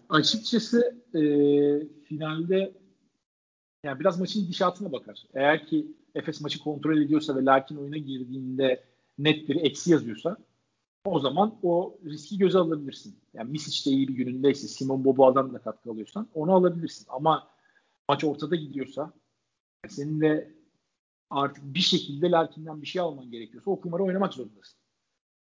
[0.10, 1.22] Açıkçası e,
[2.04, 2.74] finalde
[3.86, 5.24] yani biraz maçın gidişatına bakar.
[5.34, 8.84] Eğer ki Efes maçı kontrol ediyorsa ve Larkin oyuna girdiğinde
[9.18, 10.38] net bir eksi yazıyorsa
[11.06, 13.16] o zaman o riski göze alabilirsin.
[13.34, 17.06] Yani Misic de iyi bir günündeyse, Simon Boboa'dan da katkı alıyorsan onu alabilirsin.
[17.10, 17.48] Ama
[18.10, 19.14] maç ortada gidiyorsa
[19.88, 20.56] senin de
[21.30, 24.80] artık bir şekilde Larkin'den bir şey alman gerekiyorsa o kumarı oynamak zorundasın.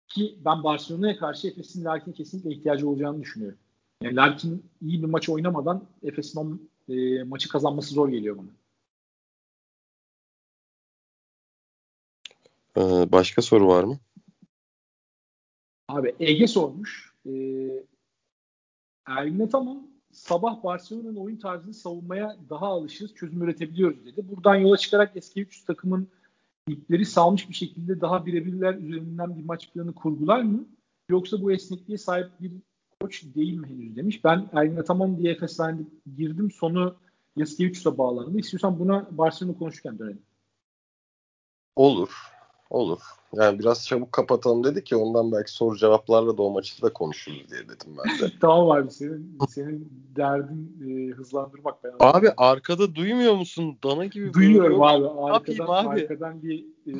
[0.07, 3.57] Ki ben Barcelona'ya karşı Efes'in Larkin'e kesinlikle ihtiyacı olacağını düşünüyorum.
[4.01, 8.49] Yani Larkin iyi bir maç oynamadan Efes'in e, maçı kazanması zor geliyor bana.
[12.77, 13.99] Ee, başka soru var mı?
[15.87, 17.13] Abi Ege sormuş.
[17.25, 17.83] Ee,
[19.05, 24.29] Ergin tamam sabah Barcelona'nın oyun tarzını savunmaya daha alışırız, çözüm üretebiliyoruz dedi.
[24.29, 26.07] Buradan yola çıkarak eski 3 takımın
[26.67, 30.65] ipleri salmış bir şekilde daha birebirler üzerinden bir maç planı kurgular mı?
[31.09, 32.51] Yoksa bu esnekliğe sahip bir
[33.03, 34.23] koç değil mi henüz demiş.
[34.23, 35.87] Ben Ergin Ataman diye Efes'ten
[36.17, 36.51] girdim.
[36.51, 36.95] Sonu
[37.35, 38.39] Yaskevicius'a bağlandı.
[38.39, 40.21] İstiyorsan buna Barcelona konuşurken dönelim.
[41.75, 42.09] Olur.
[42.69, 42.99] Olur.
[43.33, 47.49] Yani biraz çabuk kapatalım dedi ki ondan belki soru cevaplarla da o maçı da konuşuruz
[47.49, 48.33] diye dedim ben de.
[48.41, 51.83] tamam abi senin senin derdin e, hızlandırmak.
[51.83, 53.77] Ben abi arkada duymuyor musun?
[53.83, 55.07] Dana gibi Duyuyorum abi.
[55.07, 56.01] Arkadan, abi.
[56.01, 56.93] arkadan bir e,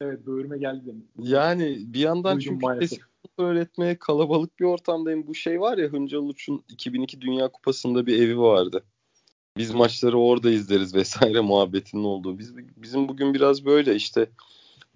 [0.00, 1.08] evet böğürme geldi demin.
[1.18, 3.08] Yani bir yandan Duydum çünkü maalesef.
[3.38, 5.26] Öğretmeye kalabalık bir ortamdayım.
[5.26, 8.84] Bu şey var ya Hıncal Uç'un 2002 Dünya Kupası'nda bir evi vardı.
[9.56, 12.38] Biz maçları orada izleriz vesaire muhabbetinin olduğu.
[12.38, 14.30] Biz, bizim bugün biraz böyle işte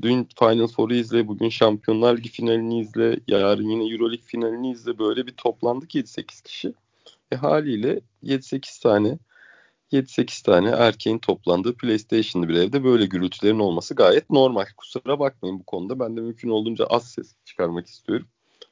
[0.02, 4.98] Dün Final Four'u izle, bugün Şampiyonlar Ligi finalini izle, yarın yine Euroleague finalini izle.
[4.98, 6.74] Böyle bir toplandık 7-8 kişi.
[7.32, 9.18] E haliyle 7-8 tane
[9.92, 14.66] 7-8 tane erkeğin toplandığı PlayStation'lı bir evde böyle gürültülerin olması gayet normal.
[14.76, 16.00] Kusura bakmayın bu konuda.
[16.00, 18.26] Ben de mümkün olduğunca az ses çıkarmak istiyorum.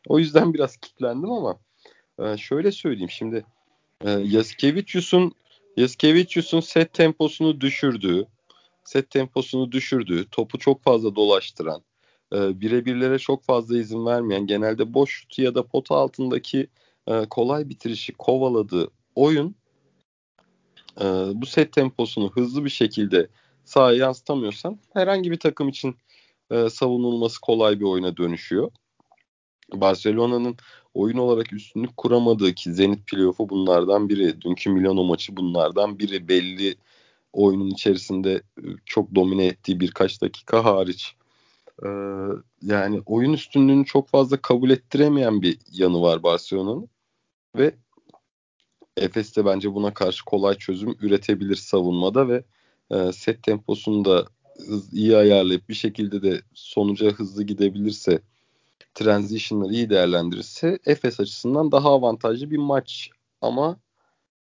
[0.09, 1.59] O yüzden biraz kitlendim ama
[2.19, 3.45] e, şöyle söyleyeyim şimdi
[4.05, 5.33] e, Yaskevicius'un
[5.77, 8.27] Yaskevicius'un set temposunu düşürdüğü,
[8.85, 11.83] set temposunu düşürdüğü, topu çok fazla dolaştıran,
[12.33, 16.69] e, birebirlere çok fazla izin vermeyen, genelde boş şutu ya da pota altındaki
[17.07, 19.55] e, kolay bitirişi kovaladığı oyun
[21.01, 23.29] e, bu set temposunu hızlı bir şekilde
[23.65, 25.97] sahaya yansıtamıyorsan herhangi bir takım için
[26.51, 28.71] e, savunulması kolay bir oyuna dönüşüyor.
[29.73, 30.57] Barcelona'nın
[30.95, 34.41] oyun olarak üstünlük kuramadığı ki Zenit playoff'u bunlardan biri.
[34.41, 36.29] Dünkü Milano maçı bunlardan biri.
[36.29, 36.77] Belli
[37.33, 41.15] oyunun içerisinde e, çok domine ettiği birkaç dakika hariç
[41.83, 41.89] e,
[42.63, 46.89] yani oyun üstünlüğünü çok fazla kabul ettiremeyen bir yanı var Barcelona'nın
[47.57, 47.75] ve
[49.01, 52.45] Efes de bence buna karşı kolay çözüm üretebilir savunmada ve
[52.91, 54.27] e, set temposunu da
[54.93, 58.23] iyi ayarlayıp bir şekilde de sonuca hızlı gidebilirse
[58.95, 63.11] transition'ları iyi değerlendirirse Efes açısından daha avantajlı bir maç
[63.41, 63.81] ama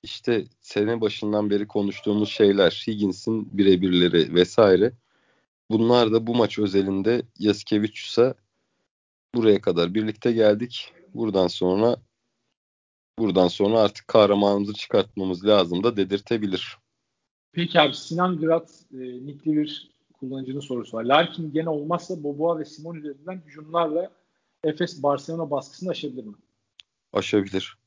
[0.04, 4.92] işte sene başından beri konuştuğumuz şeyler, Higgins'in birebirleri vesaire.
[5.70, 8.36] Bunlar da bu maç özelinde Yaskevicius'a
[9.36, 10.94] buraya kadar birlikte geldik.
[11.14, 11.98] Buradan sonra
[13.20, 16.78] buradan sonra artık kahramanımızı çıkartmamız lazım da dedirtebilir.
[17.52, 21.04] Peki abi Sinan Grat e, nikli bir kullanıcının sorusu var.
[21.04, 24.12] Larkin gene olmazsa Boboa ve Simon üzerinden hücumlarla
[24.64, 26.36] Efes Barcelona baskısını aşabilir mi?
[27.14, 27.78] Aşabilir.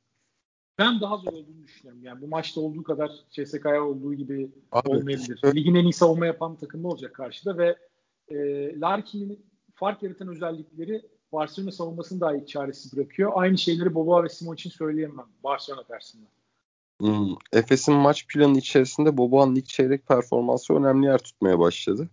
[0.78, 2.02] Ben daha zor olduğunu düşünüyorum.
[2.02, 5.40] Yani bu maçta olduğu kadar CSK'ya olduğu gibi Abi, olmayabilir.
[5.54, 7.76] Ligin en iyi savunma yapan takım olacak karşıda ve
[8.28, 8.36] e,
[8.80, 13.32] Larkin'in fark yaratan özellikleri Barcelona savunmasını daha iyi çaresiz bırakıyor.
[13.34, 16.26] Aynı şeyleri Boba ve Simon için söyleyemem Barcelona karşısında.
[17.00, 22.08] Hmm, Efes'in maç planı içerisinde Boba'nın ilk çeyrek performansı önemli yer tutmaya başladı.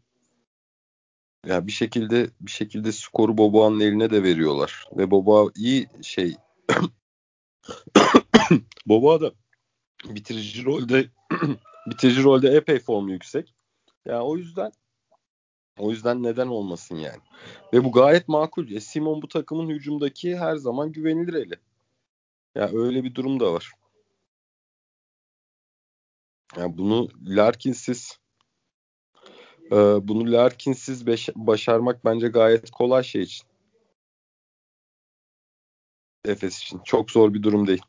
[1.45, 6.35] Ya yani bir şekilde bir şekilde skoru Boba'nın eline de veriyorlar ve Boba iyi şey
[8.85, 9.31] Boba da
[10.05, 11.05] bitirici rolde
[11.87, 13.53] bitirici rolde epey formu yüksek.
[14.05, 14.71] Yani o yüzden
[15.79, 17.21] o yüzden neden olmasın yani.
[17.73, 18.71] Ve bu gayet makul.
[18.71, 21.55] E, Simon bu takımın hücumdaki her zaman güvenilir eli.
[22.55, 23.71] Ya yani öyle bir durum da var.
[26.57, 28.19] Yani bunu Larkin'siz
[29.71, 29.75] e,
[30.07, 33.47] bunu Larkin'siz başarmak bence gayet kolay şey için.
[36.25, 36.79] Efes için.
[36.83, 37.81] Çok zor bir durum değil.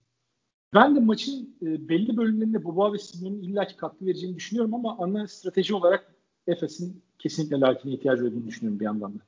[0.74, 5.28] Ben de maçın e, belli bölümlerinde Boba ve Simon'un illaki katkı vereceğini düşünüyorum ama ana
[5.28, 6.15] strateji olarak
[6.46, 9.22] Efes'in kesinlikle Larkin'e ihtiyacı olduğunu düşünüyorum bir yandan da.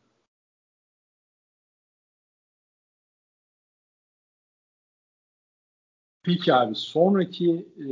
[6.23, 7.89] Peki abi sonraki e,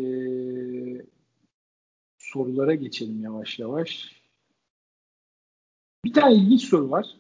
[2.19, 4.23] sorulara geçelim yavaş yavaş.
[6.05, 7.17] Bir tane ilginç soru var.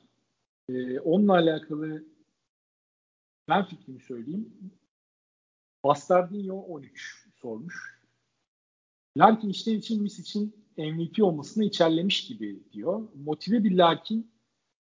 [0.68, 2.04] E, onunla alakalı
[3.48, 4.72] ben fikrimi söyleyeyim.
[5.84, 8.02] Bastardinho 13 sormuş.
[9.16, 13.08] Larkin işler için Miss için MVP olmasını içerlemiş gibi diyor.
[13.24, 14.30] Motive bir Larkin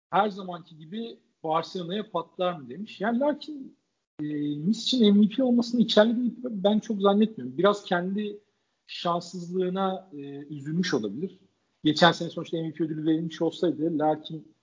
[0.10, 3.02] her zamanki gibi Barcelona'ya patlar mı demiş.
[3.02, 3.78] Yani Larkin
[4.20, 4.26] e,
[4.56, 7.58] Miss için MVP olmasını içerlediğini ben çok zannetmiyorum.
[7.58, 8.40] Biraz kendi
[8.88, 10.18] şanssızlığına e,
[10.50, 11.40] üzülmüş olabilir.
[11.84, 14.54] Geçen sene sonuçta MVP ödülü verilmiş olsaydı Larkin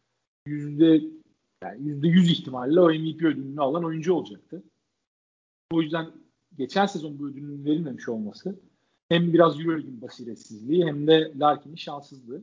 [0.47, 1.01] yüzde
[1.63, 4.63] yani yüzde yüz ihtimalle o MVP ödülünü alan oyuncu olacaktı.
[5.73, 6.11] O yüzden
[6.59, 8.61] geçen sezon bu ödülün verilmemiş olması
[9.09, 12.43] hem biraz Euroleague'in basiretsizliği hem de Larkin'in şanssızlığı.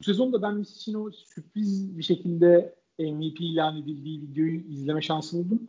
[0.00, 5.38] Bu sezon da ben için o sürpriz bir şekilde MVP ilan edildiği videoyu izleme şansı
[5.38, 5.60] buldum.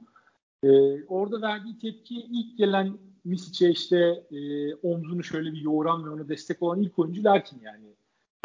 [0.64, 3.98] Ee, orada verdiği tepki ilk gelen Misic'e işte
[4.32, 7.86] e, omzunu şöyle bir yoğuran ve ona destek olan ilk oyuncu Larkin yani.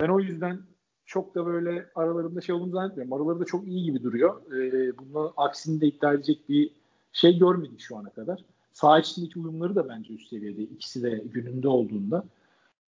[0.00, 0.60] Ben o yüzden
[1.06, 3.12] çok da böyle aralarında şey olduğunu zannetmiyorum.
[3.12, 4.52] Araları da çok iyi gibi duruyor.
[4.52, 6.70] E, bunun aksini de iddia edecek bir
[7.12, 8.44] şey görmedik şu ana kadar.
[8.72, 10.62] Sağ içindeki uyumları da bence üst seviyede.
[10.62, 12.24] İkisi de gününde olduğunda.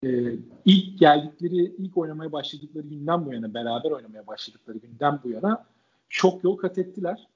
[0.05, 5.67] Ee, ilk geldikleri, ilk oynamaya başladıkları günden bu yana, beraber oynamaya başladıkları günden bu yana
[6.09, 7.29] çok yol kat ettiler.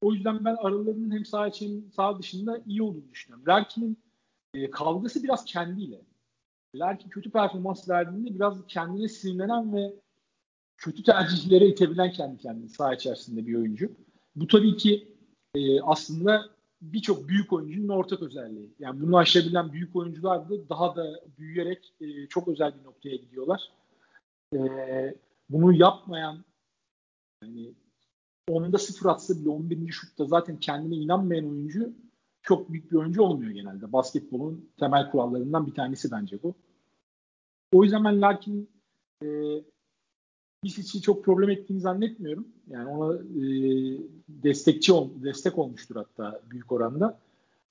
[0.00, 3.46] O yüzden ben aralarının hem sağ için sağ dışında iyi olduğunu düşünüyorum.
[3.48, 3.98] Larkin'in
[4.54, 6.00] e, kavgası biraz kendiyle.
[6.74, 9.94] Larkin kötü performans verdiğinde biraz kendine sinirlenen ve
[10.76, 13.92] kötü tercihlere itebilen kendi kendine sağ içerisinde bir oyuncu.
[14.36, 15.08] Bu tabii ki
[15.54, 18.74] e, aslında birçok büyük oyuncunun ortak özelliği.
[18.78, 23.72] Yani bunu aşabilen büyük oyuncular da daha da büyüyerek e, çok özel bir noktaya gidiyorlar.
[24.54, 24.58] E,
[25.50, 26.44] bunu yapmayan
[27.42, 27.74] yani
[28.48, 29.92] onda sıfır atsa bile 11.
[29.92, 31.92] şutta zaten kendine inanmayan oyuncu
[32.42, 33.92] çok büyük bir oyuncu olmuyor genelde.
[33.92, 36.54] Basketbolun temel kurallarından bir tanesi bence bu.
[37.72, 38.70] O yüzden ben Larkin
[39.22, 39.26] e,
[40.62, 42.48] Misic'i çok problem ettiğini zannetmiyorum.
[42.70, 43.42] Yani ona e,
[44.28, 47.18] destekçi ol, destek olmuştur hatta büyük oranda.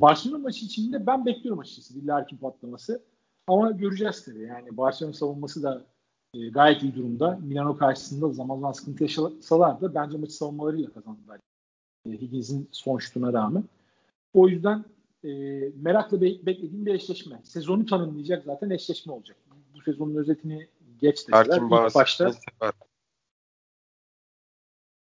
[0.02, 3.02] Barcelona maçı içinde ben bekliyorum açıkçası Larkin patlaması.
[3.48, 4.42] Ama göreceğiz tabii.
[4.44, 5.86] Yani Barcelona savunması da
[6.34, 7.40] e, gayet iyi durumda.
[7.44, 11.40] Milano karşısında zaman zaman sıkıntı yaşasalar da bence maçı savunmalarıyla kazandılar.
[12.10, 13.64] E, Higgins'in son şutuna rağmen.
[14.34, 14.86] O yüzden
[15.24, 15.30] e,
[15.82, 17.40] merakla be- beklediğim bir eşleşme.
[17.44, 19.38] Sezonu tanımlayacak zaten eşleşme olacak.
[19.76, 20.68] Bu sezonun özetini
[21.00, 21.46] geç deseler.
[21.46, 22.32] Erkin İlk başta.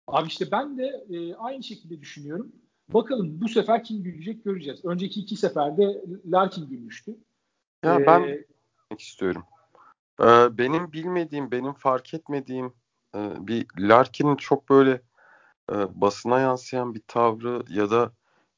[0.06, 2.52] Abi işte ben de e, aynı şekilde düşünüyorum.
[2.88, 4.84] Bakalım bu sefer kim gülecek göreceğiz.
[4.84, 7.16] Önceki iki seferde Larkin gülmüştü.
[7.84, 8.44] Ya ee, ben
[8.98, 9.42] istiyorum.
[10.20, 12.72] Ee, benim bilmediğim, benim fark etmediğim
[13.14, 15.02] e, bir Larkin'in çok böyle
[15.72, 18.12] e, basına yansıyan bir tavrı ya da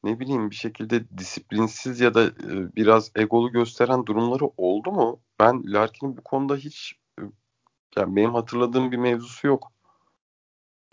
[0.05, 5.20] ne bileyim bir şekilde disiplinsiz ya da e, biraz egolu gösteren durumları oldu mu?
[5.41, 7.00] Ben Larkin'in bu konuda hiç
[7.97, 9.72] yani benim hatırladığım bir mevzusu yok.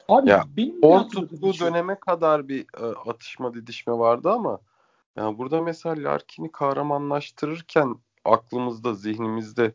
[0.10, 0.46] Abi ya,
[0.82, 1.68] on tuttuğu şey.
[1.68, 4.60] döneme kadar bir e, atışma didişme vardı ama
[5.16, 7.96] yani burada mesela Larkin'i kahramanlaştırırken
[8.26, 9.74] aklımızda, zihnimizde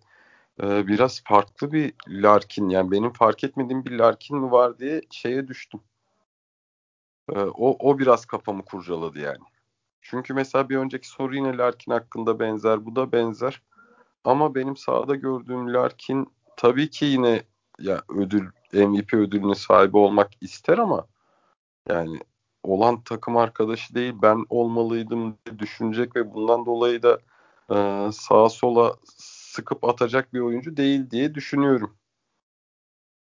[0.63, 5.49] e, biraz farklı bir Larkin yani benim fark etmediğim bir Larkin mi var diye şeye
[5.49, 5.81] düştüm.
[7.33, 9.45] E, o, o biraz kafamı kurcaladı yani.
[10.01, 13.63] Çünkü mesela bir önceki soru yine Larkin hakkında benzer, bu da benzer.
[14.25, 16.33] Ama benim sahada gördüğüm Larkin
[16.63, 17.43] tabii ki yine
[17.79, 21.07] ya ödül MVP ödülüne sahibi olmak ister ama
[21.89, 22.21] yani
[22.63, 27.19] olan takım arkadaşı değil ben olmalıydım diye düşünecek ve bundan dolayı da
[27.71, 31.97] e, sağa sola sıkıp atacak bir oyuncu değil diye düşünüyorum.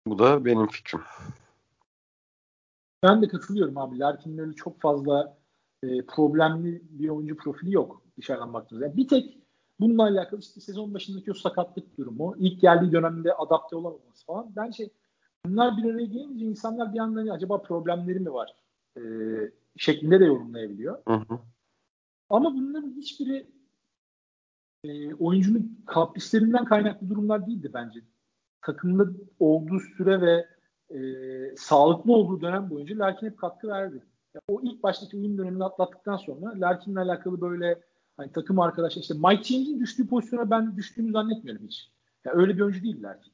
[0.06, 1.00] Bu da benim fikrim.
[3.02, 3.98] Ben de katılıyorum abi.
[3.98, 5.38] Larkin'in öyle çok fazla
[5.82, 8.86] e, problemli bir oyuncu profili yok dışarıdan baktığımızda.
[8.86, 9.45] Yani bir tek
[9.80, 14.52] bununla alakalı işte sezon başındaki o sakatlık durumu, ilk geldiği dönemde adapte olamaması falan.
[14.56, 14.90] Ben şey
[15.46, 18.54] bunlar bir araya gelince insanlar bir anda acaba problemleri mi var
[18.96, 19.02] e,
[19.76, 20.98] şeklinde de yorumlayabiliyor.
[21.08, 21.38] Hı hı.
[22.30, 23.46] Ama bunların hiçbiri
[24.84, 28.00] e, oyuncunun kaprislerinden kaynaklı durumlar değildi bence.
[28.62, 29.06] Takımda
[29.38, 30.46] olduğu süre ve
[30.90, 30.98] e,
[31.56, 34.02] sağlıklı olduğu dönem boyunca Larkin hep katkı verdi.
[34.34, 37.80] Ya, o ilk baştaki uyum dönemini atlattıktan sonra Larkin'le alakalı böyle
[38.16, 41.90] hani takım arkadaşlar işte Mike James'in düştüğü pozisyona ben düştüğünü zannetmiyorum hiç.
[42.24, 43.32] Ya, öyle bir oyuncu değil Larkin.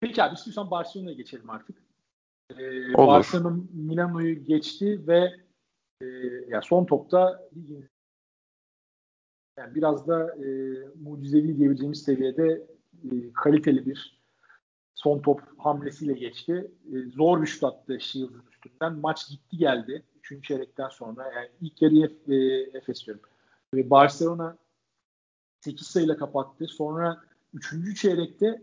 [0.00, 1.82] Peki abi istiyorsan Barcelona'ya geçelim artık.
[2.50, 5.32] Ee, Barcelona Milano'yu geçti ve
[6.00, 6.06] e,
[6.48, 7.48] ya son topta
[9.58, 10.48] yani biraz da e,
[11.02, 12.66] mucizevi diyebileceğimiz seviyede
[13.04, 14.22] e, kaliteli bir
[14.94, 16.70] son top hamlesiyle geçti.
[16.92, 18.92] E, zor bir şut attı Shield'ın üstünden.
[18.92, 20.06] Maç gitti geldi.
[20.32, 21.32] Üçüncü çeyrekten sonra.
[21.32, 22.36] Yani ilk yarıyı e,
[22.78, 23.22] Efes diyorum.
[23.76, 24.56] E, Barcelona
[25.60, 26.66] 8 sayıyla kapattı.
[26.66, 27.20] Sonra
[27.54, 28.62] üçüncü çeyrekte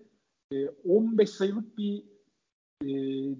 [0.51, 2.03] e, 15 sayılık bir
[2.81, 2.87] e,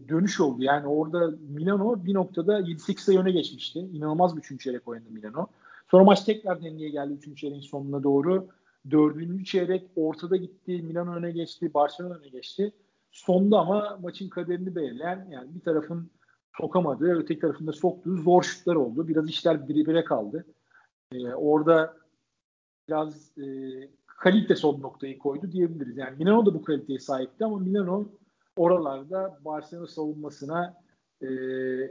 [0.09, 0.63] dönüş oldu.
[0.63, 3.79] Yani orada Milano bir noktada 7-8 sayı öne geçmişti.
[3.79, 5.47] İnanılmaz bir üçüncü çeyrek oynadı Milano.
[5.91, 8.47] Sonra maç tekrar dengeye geldi üçüncü çeyreğin sonuna doğru.
[8.91, 10.81] Dördüncü çeyrek ortada gitti.
[10.81, 11.73] Milano öne geçti.
[11.73, 12.73] Barcelona öne geçti.
[13.11, 16.11] Sonda ama maçın kaderini belirleyen yani bir tarafın
[16.57, 19.07] sokamadığı, öteki tarafında soktuğu zor şutlar oldu.
[19.07, 20.45] Biraz işler birbirine kaldı.
[21.11, 21.97] Ee, orada
[22.87, 23.45] biraz e,
[24.07, 25.97] kalite son noktayı koydu diyebiliriz.
[25.97, 28.05] Yani Milano da bu kaliteye sahipti ama Milano
[28.55, 30.73] oralarda Barcelona savunmasına
[31.21, 31.27] e,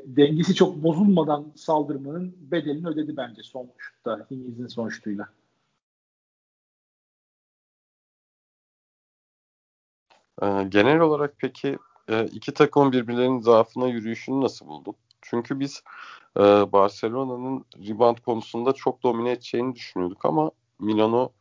[0.04, 4.26] dengesi çok bozulmadan saldırmanın bedelini ödedi bence son şutta.
[4.30, 5.28] Hingiz'in son şutuyla.
[10.42, 11.78] Ee, genel olarak peki
[12.08, 14.94] e, iki takım birbirlerinin zaafına yürüyüşünü nasıl buldun?
[15.22, 15.82] Çünkü biz
[16.36, 16.42] e,
[16.72, 21.32] Barcelona'nın rebound konusunda çok domine edeceğini düşünüyorduk ama Milano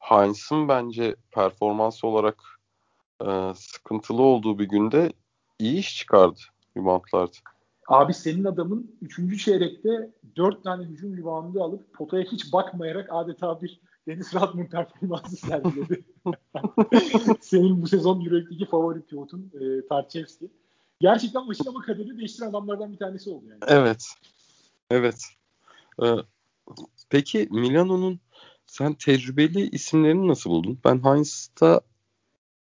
[0.00, 2.42] Heinz'ın bence performans olarak
[3.26, 5.12] e, sıkıntılı olduğu bir günde
[5.58, 6.40] iyi iş çıkardı
[6.76, 7.36] reboundlarda.
[7.88, 9.44] Abi senin adamın 3.
[9.44, 16.04] çeyrekte 4 tane hücum reboundu alıp potaya hiç bakmayarak adeta bir Deniz Radman performansı sergiledi.
[17.40, 20.50] senin bu sezon Euroleague'deki favori pivotun e, Tarçevski.
[21.00, 23.60] Gerçekten maçın ama kaderini değiştiren adamlardan bir tanesi oldu yani.
[23.66, 24.06] Evet.
[24.90, 25.24] Evet.
[26.02, 26.06] Ee,
[27.10, 28.20] peki Milano'nun
[28.66, 30.78] sen tecrübeli isimlerini nasıl buldun?
[30.84, 31.80] Ben Heinz'ta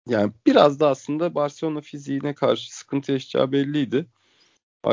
[0.09, 4.07] yani biraz da aslında Barcelona fiziğine karşı sıkıntı yaşayacağı belliydi.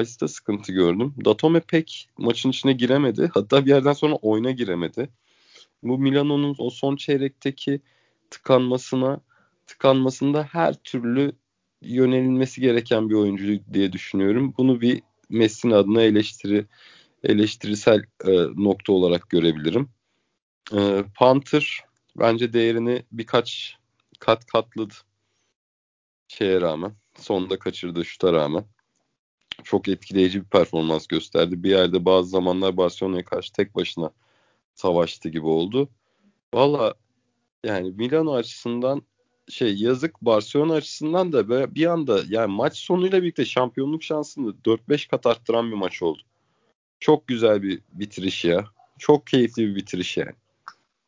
[0.02, 1.14] Ice'da sıkıntı gördüm.
[1.26, 3.32] Datome pek maçın içine giremedi.
[3.34, 5.10] Hatta bir yerden sonra oyuna giremedi.
[5.84, 7.82] Bu Milano'nun o son çeyrekteki
[8.30, 9.22] tıkanmasına
[9.68, 11.32] tıkanmasında her türlü
[11.82, 14.54] yönelilmesi gereken bir oyuncu diye düşünüyorum.
[14.58, 16.66] Bunu bir Messi'nin adına eleştiri
[17.24, 19.90] eleştirisel e, nokta olarak görebilirim.
[20.74, 21.80] E, Panther
[22.16, 23.78] bence değerini birkaç
[24.20, 24.94] kat katladı
[26.28, 26.96] şeye rağmen.
[27.16, 28.66] Sonunda kaçırdığı şuta rağmen.
[29.64, 31.64] Çok etkileyici bir performans gösterdi.
[31.64, 34.12] Bir yerde bazı zamanlar Barcelona'ya karşı tek başına
[34.80, 35.90] savaştı gibi oldu.
[36.54, 36.94] Valla
[37.64, 39.02] yani Milano açısından
[39.50, 45.26] şey yazık Barcelona açısından da bir anda yani maç sonuyla birlikte şampiyonluk şansını 4-5 kat
[45.26, 46.22] arttıran bir maç oldu.
[47.00, 48.66] Çok güzel bir bitiriş ya.
[48.98, 50.34] Çok keyifli bir bitiriş yani.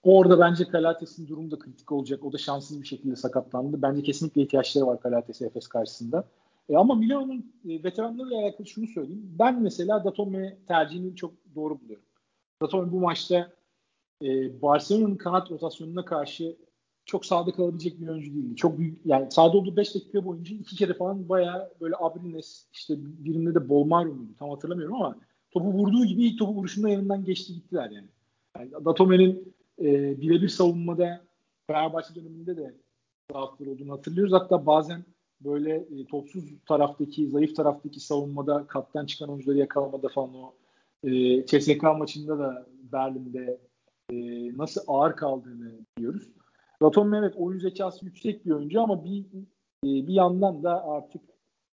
[0.04, 2.24] Orada bence Kalates'in durumu da kritik olacak.
[2.24, 3.82] O da şanssız bir şekilde sakatlandı.
[3.82, 6.28] Bence kesinlikle ihtiyaçları var Kalates'e Efes karşısında.
[6.70, 9.36] E ama Milano'nun e, veteranlarıyla alakalı şunu söyleyeyim.
[9.40, 12.06] Ben mesela Datome tercihini çok doğru buluyorum.
[12.62, 13.52] Datome bu maçta
[14.22, 16.56] e, Barcelona'nın kanat rotasyonuna karşı
[17.06, 18.56] çok sağda kalabilecek bir oyuncu değildi.
[18.56, 22.94] Çok büyük yani sağda olduğu 5 dakika boyunca iki kere falan bayağı böyle Abrines işte
[22.98, 25.16] birinde de Bolmaro muydu tam hatırlamıyorum ama
[25.52, 28.08] topu vurduğu gibi ilk topu vuruşunda yanından geçti gittiler yani.
[28.58, 31.22] yani Datome'nin e, birebir savunmada
[31.68, 32.76] Fenerbahçe döneminde de
[33.32, 34.34] zaafları olduğunu hatırlıyoruz.
[34.34, 35.06] Hatta bazen
[35.42, 40.54] böyle e, topsuz taraftaki, zayıf taraftaki savunmada kaptan çıkan oyuncuları yakalamada falan o
[41.04, 43.60] e, CSK maçında da Berlin'de
[44.12, 44.18] e,
[44.58, 46.32] nasıl ağır kaldığını biliyoruz.
[46.82, 49.26] Raton evet oyun zekası yüksek bir oyuncu ama bir
[49.84, 51.22] e, bir yandan da artık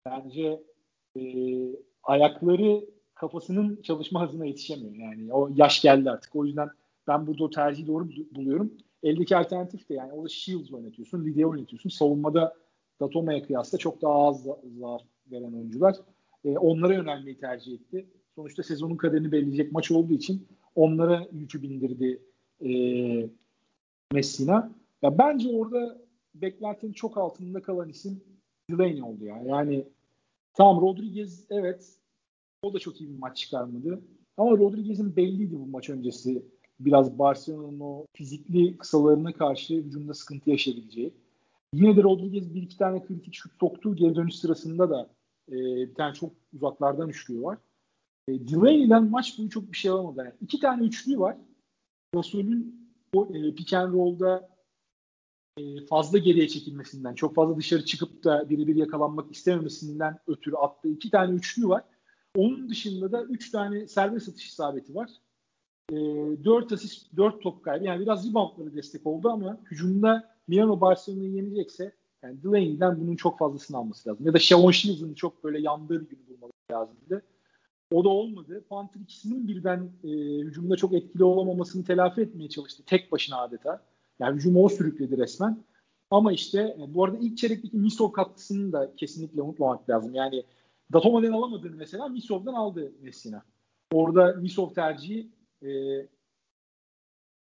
[0.06, 0.64] bence
[1.20, 1.24] e,
[2.04, 4.96] ayakları kafasının çalışma hızına yetişemiyor.
[4.96, 6.36] Yani o yaş geldi artık.
[6.36, 6.70] O yüzden
[7.08, 8.74] ben burada o tercihi doğru buluyorum.
[9.04, 11.90] Eldeki alternatif de yani orada Shields oynatıyorsun, Lidya oynatıyorsun.
[11.90, 12.54] Savunmada
[13.02, 15.96] Datoma'ya kıyasla çok daha az zarar veren oyuncular.
[16.46, 18.06] E, onlara yönelmeyi tercih etti.
[18.36, 22.22] Sonuçta sezonun kaderini belirleyecek maç olduğu için onlara yükü bindirdi
[22.66, 22.72] e,
[24.14, 24.72] Messina.
[25.02, 25.98] Ya bence orada
[26.36, 28.24] beklentinin çok altında kalan isim
[28.70, 29.42] Delaney oldu ya.
[29.46, 29.88] Yani
[30.54, 31.98] tamam Rodriguez evet
[32.64, 34.02] o da çok iyi bir maç çıkarmadı.
[34.38, 36.46] Ama Rodriguez'in belliydi bu maç öncesi
[36.80, 41.14] biraz Barcelona'nın o fizikli kısalarına karşı hücumda sıkıntı yaşayabileceği.
[41.74, 45.10] Yine de Rodriguez bir iki tane kritik şut soktuğu geri dönüş sırasında da
[45.50, 45.56] e,
[45.90, 47.58] bir tane çok uzaklardan üçlüğü var.
[48.28, 50.20] E, Delaney'den maç boyu çok bir şey alamadı.
[50.20, 51.38] Yani iki tane üçlüğü var.
[52.14, 54.50] Gasol'ün o e, pick and roll'da
[55.58, 61.10] e, fazla geriye çekilmesinden, çok fazla dışarı çıkıp da birebir yakalanmak istememesinden ötürü attığı iki
[61.10, 61.84] tane üçlüğü var.
[62.36, 65.10] Onun dışında da üç tane serbest atış isabeti var
[65.92, 65.96] e,
[66.44, 67.86] 4 asist, 4 top kaybı.
[67.86, 71.94] Yani biraz reboundları destek oldu ama hücumda Milano Barcelona'yı yenecekse
[72.24, 74.26] yani Delaney'den bunun çok fazlasını alması lazım.
[74.26, 77.22] Ya da Shavon Shields'ın çok böyle yandığı bir gün bulmaları lazımdı.
[77.94, 78.64] O da olmadı.
[78.70, 82.84] Panther ikisinin birden e, hücumda çok etkili olamamasını telafi etmeye çalıştı.
[82.86, 83.84] Tek başına adeta.
[84.20, 85.64] Yani hücumu o sürükledi resmen.
[86.12, 90.16] Ama işte e, bu arada ilk çeyrekteki Misov katkısını da kesinlikle unutmamak lazım.
[90.16, 90.44] Yani
[90.94, 93.44] Datoma'dan alamadığını mesela Misov'dan aldı Messina.
[93.92, 95.30] Orada Misov tercihi
[95.62, 95.70] e,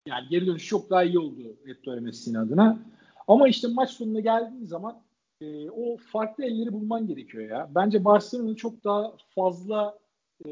[0.07, 2.79] yani geri dönüş çok daha iyi oldu Ettore Messina adına.
[3.27, 5.01] Ama işte maç sonuna geldiğin zaman
[5.41, 7.69] e, o farklı elleri bulman gerekiyor ya.
[7.75, 9.97] Bence Barcelona çok daha fazla
[10.45, 10.49] e,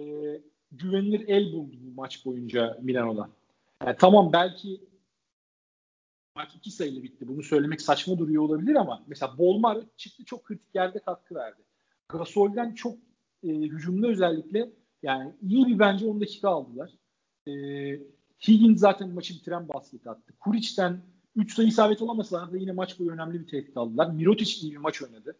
[0.72, 3.30] güvenilir el buldu bu maç boyunca Milano'da.
[3.86, 4.82] Yani tamam belki
[6.36, 7.28] maç iki sayılı bitti.
[7.28, 11.62] Bunu söylemek saçma duruyor olabilir ama mesela Bolmar çıktı çok kritik yerde katkı verdi.
[12.10, 12.98] Gasol'den çok
[13.44, 14.70] e, hücumda özellikle
[15.04, 16.92] yani iyi bir bence 10 dakika aldılar.
[17.48, 17.52] E,
[18.48, 20.34] Higgins zaten maçı bitiren basket attı.
[20.40, 21.02] Kuric'ten
[21.36, 24.10] 3 sayı isabet olamasalar da yine maç boyu önemli bir tehdit aldılar.
[24.10, 25.36] Mirotic iyi bir maç oynadı.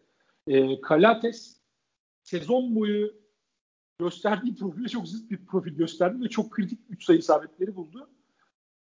[0.46, 1.56] E, Kalates
[2.22, 3.14] sezon boyu
[3.98, 8.08] gösterdiği profile çok zıt bir profil gösterdi ve çok kritik 3 sayı isabetleri buldu.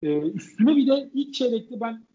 [0.02, 2.06] E, üstüne bir de ilk çeyrekte ben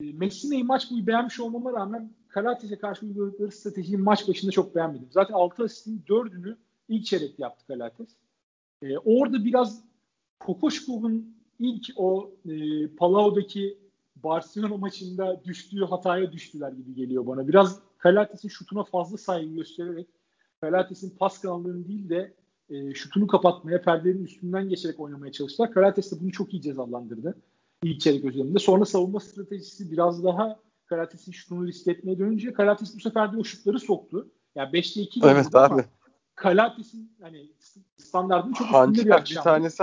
[0.00, 5.08] e, Messina'yı maç boyu beğenmiş olmama rağmen Kalates'e karşı uyguladıkları stratejiyi maç başında çok beğenmedim.
[5.10, 6.56] Zaten 6 asistin 4'ünü
[6.88, 8.08] ilk çeyrekte yaptı Kalates.
[8.82, 9.84] E, orada biraz
[10.40, 13.78] Kokoşkov'un ilk o e, Palau'daki
[14.16, 17.48] Barcelona maçında düştüğü hataya düştüler gibi geliyor bana.
[17.48, 20.06] Biraz Kalates'in şutuna fazla saygı göstererek
[20.70, 22.34] Kalates'in pas kanallarını değil de
[22.70, 25.72] e, şutunu kapatmaya, perdelerin üstünden geçerek oynamaya çalıştılar.
[25.72, 27.36] Karates de bunu çok iyi cezalandırdı
[27.82, 28.58] ilk çeyrek özelinde.
[28.58, 33.44] Sonra savunma stratejisi biraz daha Karates'in şutunu risk etmeye dönünce Karates bu sefer de o
[33.44, 34.28] şutları soktu.
[34.54, 35.84] Yani 5'te 2 Evet abi.
[36.34, 37.50] Kalates'in hani
[37.96, 39.82] standartının çok üstünde bir, bir tanesi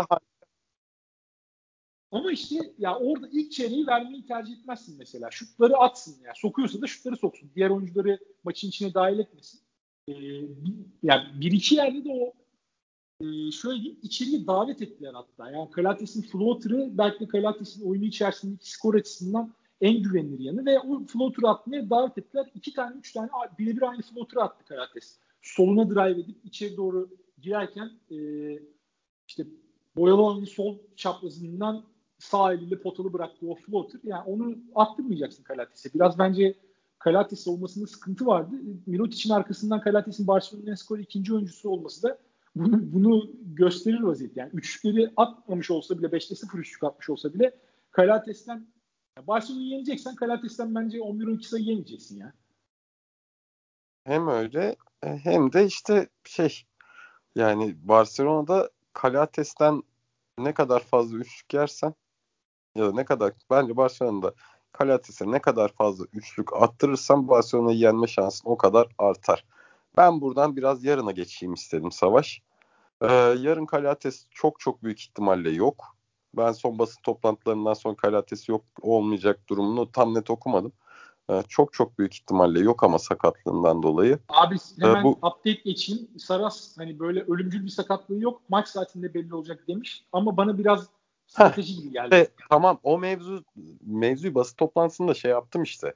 [2.11, 5.31] ama işte ya orada ilk çeyreği vermeyi tercih etmezsin mesela.
[5.31, 6.17] Şutları atsın ya.
[6.25, 7.51] Yani sokuyorsa da şutları soksun.
[7.55, 9.59] Diğer oyuncuları maçın içine dahil etmesin.
[10.09, 10.13] Ee,
[10.65, 10.73] bir,
[11.03, 12.33] yani bir iki yerde de o
[13.25, 15.51] e, şöyle diyeyim içeriye davet ettiler hatta.
[15.51, 21.05] Yani Kalates'in floater'ı belki de Kalates'in oyunu içerisindeki skor açısından en güvenilir yanı ve o
[21.05, 22.49] floater'ı atmaya davet ettiler.
[22.55, 23.29] İki tane, üç tane
[23.59, 25.19] birebir aynı floater'ı attı Kalates.
[25.41, 27.09] Soluna drive edip içeri doğru
[27.41, 28.17] girerken e,
[29.27, 29.47] işte
[29.95, 31.83] Boyalova'nın sol çaprazından
[32.19, 35.93] sağ eliyle potalı bıraktığı o floater yani onu attırmayacaksın Kalates'e.
[35.93, 36.55] Biraz bence
[37.03, 38.55] Kalates olmasında sıkıntı vardı.
[38.85, 42.17] Mirotic'in arkasından Kalates'in Barcelona'nın skoru ikinci oyuncusu olması da
[42.55, 44.39] bunu, bunu gösterir vaziyette.
[44.39, 47.55] Yani üçlükleri atmamış olsa bile 5'te 0 üçlük atmış olsa bile
[47.91, 48.67] Kalates'ten
[49.27, 52.33] Barcelona'yı yeneceksen Kalates'ten bence 11-12 sayı yemeyeceksin ya.
[54.03, 56.63] Hem öyle hem de işte şey
[57.35, 59.83] yani Barcelona'da Kalates'ten
[60.39, 61.93] ne kadar fazla üçlük yersen
[62.75, 64.33] ya da ne kadar bence Barcelona'da
[64.73, 69.45] Kalates'e ne kadar fazla üçlük attırırsan Barcelona'yı yenme şansın o kadar artar.
[69.97, 72.41] Ben buradan biraz yarına geçeyim istedim Savaş.
[73.01, 75.95] Ee, yarın Kalates çok çok büyük ihtimalle yok.
[76.37, 80.71] Ben son basın toplantılarından sonra Kalates yok olmayacak durumunu tam net okumadım.
[81.29, 84.19] Ee, çok çok büyük ihtimalle yok ama sakatlığından dolayı.
[84.29, 85.09] Abi hemen ee, bu...
[85.11, 86.07] update geçeyim.
[86.17, 88.41] Saras hani böyle ölümcül bir sakatlığı yok.
[88.49, 90.05] Maç saatinde belli olacak demiş.
[90.13, 90.87] Ama bana biraz
[91.33, 92.15] strateji gibi geldi.
[92.15, 93.43] E, tamam o mevzu
[93.81, 95.93] mevzuyu basın toplantısında şey yaptım işte.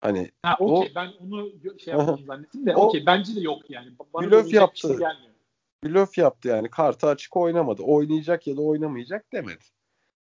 [0.00, 0.94] Hani ha, okey o...
[0.94, 1.50] ben onu
[1.84, 3.92] şey yaptım zannettim de okey bence de yok yani.
[4.14, 4.88] Bana blöf yaptı.
[4.88, 5.32] Şey gelmiyor.
[5.84, 6.70] Blöf yaptı yani.
[6.70, 7.82] Kartı açık oynamadı.
[7.82, 9.64] Oynayacak ya da oynamayacak demedi.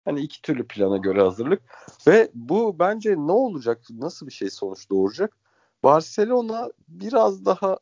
[0.06, 1.62] Hani iki türlü plana göre hazırlık.
[2.08, 3.82] Ve bu bence ne olacak?
[3.90, 5.38] Nasıl bir şey sonuç doğuracak?
[5.84, 7.80] Barcelona biraz daha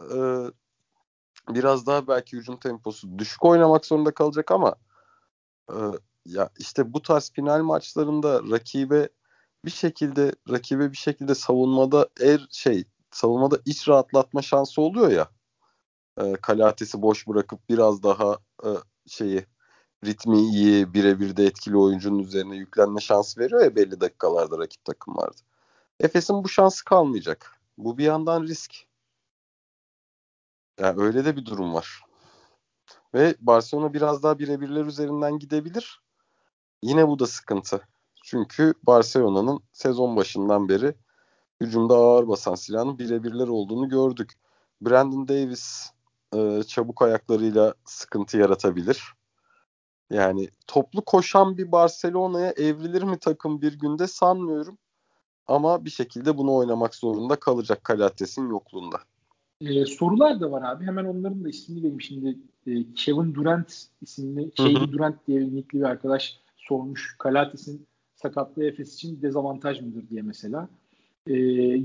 [0.00, 0.16] e,
[1.48, 4.74] biraz daha belki hücum temposu düşük oynamak zorunda kalacak ama
[5.70, 5.76] e,
[6.26, 9.08] ya işte bu tarz final maçlarında rakibe
[9.64, 15.30] bir şekilde rakibe bir şekilde savunmada er şey savunmada iç rahatlatma şansı oluyor ya.
[16.20, 18.68] E, Kalates'i boş bırakıp biraz daha e,
[19.06, 19.46] şeyi
[20.04, 25.40] ritmi iyi, birebir de etkili oyuncunun üzerine yüklenme şansı veriyor ya belli dakikalarda rakip takımlarda.
[26.00, 27.60] Efes'in bu şansı kalmayacak.
[27.78, 28.86] Bu bir yandan risk.
[30.80, 32.02] Yani öyle de bir durum var.
[33.14, 36.01] Ve Barcelona biraz daha birebirler üzerinden gidebilir.
[36.82, 37.80] Yine bu da sıkıntı.
[38.24, 40.94] Çünkü Barcelona'nın sezon başından beri
[41.60, 44.32] hücumda ağır basan silahının birebirler olduğunu gördük.
[44.80, 45.90] Brandon Davis
[46.34, 49.02] e, çabuk ayaklarıyla sıkıntı yaratabilir.
[50.10, 54.78] Yani toplu koşan bir Barcelona'ya evrilir mi takım bir günde sanmıyorum.
[55.46, 58.96] Ama bir şekilde bunu oynamak zorunda kalacak Kalates'in yokluğunda.
[59.60, 60.84] Ee, sorular da var abi.
[60.84, 62.38] Hemen onların da ismini vereyim şimdi.
[62.66, 67.16] Ee, Kevin Durant isimli, Kevin Durant diye bir bir arkadaş sormuş.
[67.18, 70.68] Kalates'in sakatlığı Efes için dezavantaj mıdır diye mesela.
[71.26, 71.32] Ee,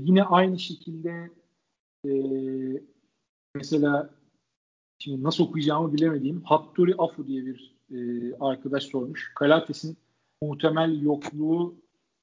[0.06, 1.30] yine aynı şekilde
[2.06, 2.12] e,
[3.54, 4.10] mesela
[4.98, 7.96] şimdi nasıl okuyacağımı bilemediğim Hattori Afu diye bir e,
[8.40, 9.32] arkadaş sormuş.
[9.34, 9.96] Kalates'in
[10.42, 11.74] muhtemel yokluğu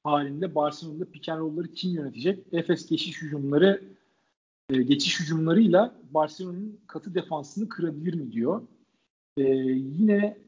[0.04, 2.40] halinde Barcelona'da pick and kim yönetecek?
[2.52, 3.82] Efes geçiş hücumları
[4.70, 8.62] e, geçiş hücumlarıyla Barcelona'nın katı defansını kırabilir mi diyor.
[9.38, 10.45] E, yine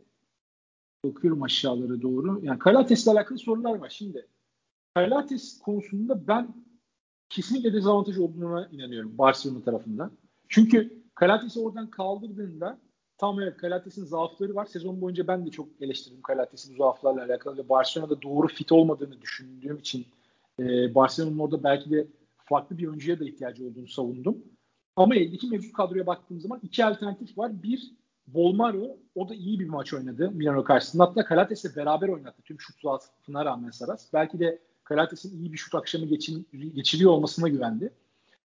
[1.03, 2.39] bakıyorum aşağılara doğru.
[2.43, 3.89] Yani Kalates'le alakalı sorular var.
[3.89, 4.27] Şimdi
[4.95, 6.55] Kalates konusunda ben
[7.29, 10.11] kesinlikle dezavantaj olduğuna inanıyorum Barcelona tarafından.
[10.49, 12.79] Çünkü Kalates'i oradan kaldırdığında
[13.17, 14.65] tam evet Kalates'in zaafları var.
[14.65, 19.77] Sezon boyunca ben de çok eleştirdim Kalates'in zaaflarla alakalı ve Barcelona'da doğru fit olmadığını düşündüğüm
[19.77, 20.05] için
[20.59, 22.07] e, Barcelona'nın orada belki de
[22.45, 24.37] farklı bir oyuncuya da ihtiyacı olduğunu savundum.
[24.95, 27.63] Ama eldeki mevcut kadroya baktığım zaman iki alternatif var.
[27.63, 27.91] Bir,
[28.27, 31.03] Bolmaro o da iyi bir maç oynadı Milano karşısında.
[31.03, 34.13] Hatta Kalates'le beraber oynattı tüm şut zaafına rağmen Saras.
[34.13, 37.93] Belki de Kalates'in iyi bir şut akşamı geçin, geçiriyor olmasına güvendi.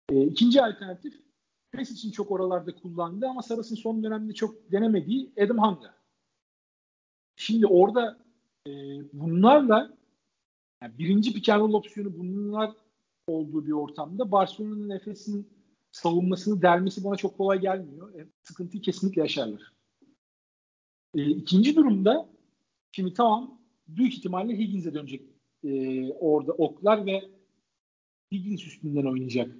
[0.09, 1.24] E, ikinci alternatif
[1.71, 5.93] Pres için çok oralarda kullandı ama Saras'ın son dönemde çok denemediği Adam Hanga.
[7.36, 8.17] Şimdi orada
[8.67, 8.71] e,
[9.13, 9.93] bunlarla
[10.82, 12.71] yani birinci pick opsiyonu bunlar
[13.28, 15.47] olduğu bir ortamda Barcelona'nın Efes'in
[15.94, 18.20] savunmasını delmesi bana çok kolay gelmiyor.
[18.20, 19.74] E, sıkıntıyı kesinlikle yaşarlar.
[21.16, 22.30] E, ikinci durumda
[22.91, 25.22] şimdi tamam büyük ihtimalle Higgins'e dönecek
[25.64, 27.22] e, orada oklar ve
[28.32, 29.56] Higgins üstünden oynayacak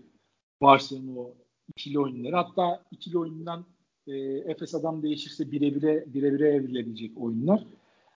[0.62, 1.36] Barcelona o
[1.68, 2.36] ikili oyunları.
[2.36, 3.66] Hatta ikili oyundan
[4.08, 7.66] e, Efes adam değişirse birebire birebire evrilebilecek oyunlar.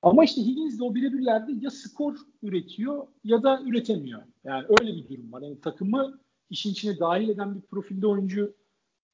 [0.02, 4.24] Ama işte Higgins de o birebirlerde ya skor üretiyor ya da üretemiyor.
[4.44, 5.42] Yani öyle bir durum var.
[5.42, 8.54] Yani takımı işin içine dahil eden bir profilde oyuncu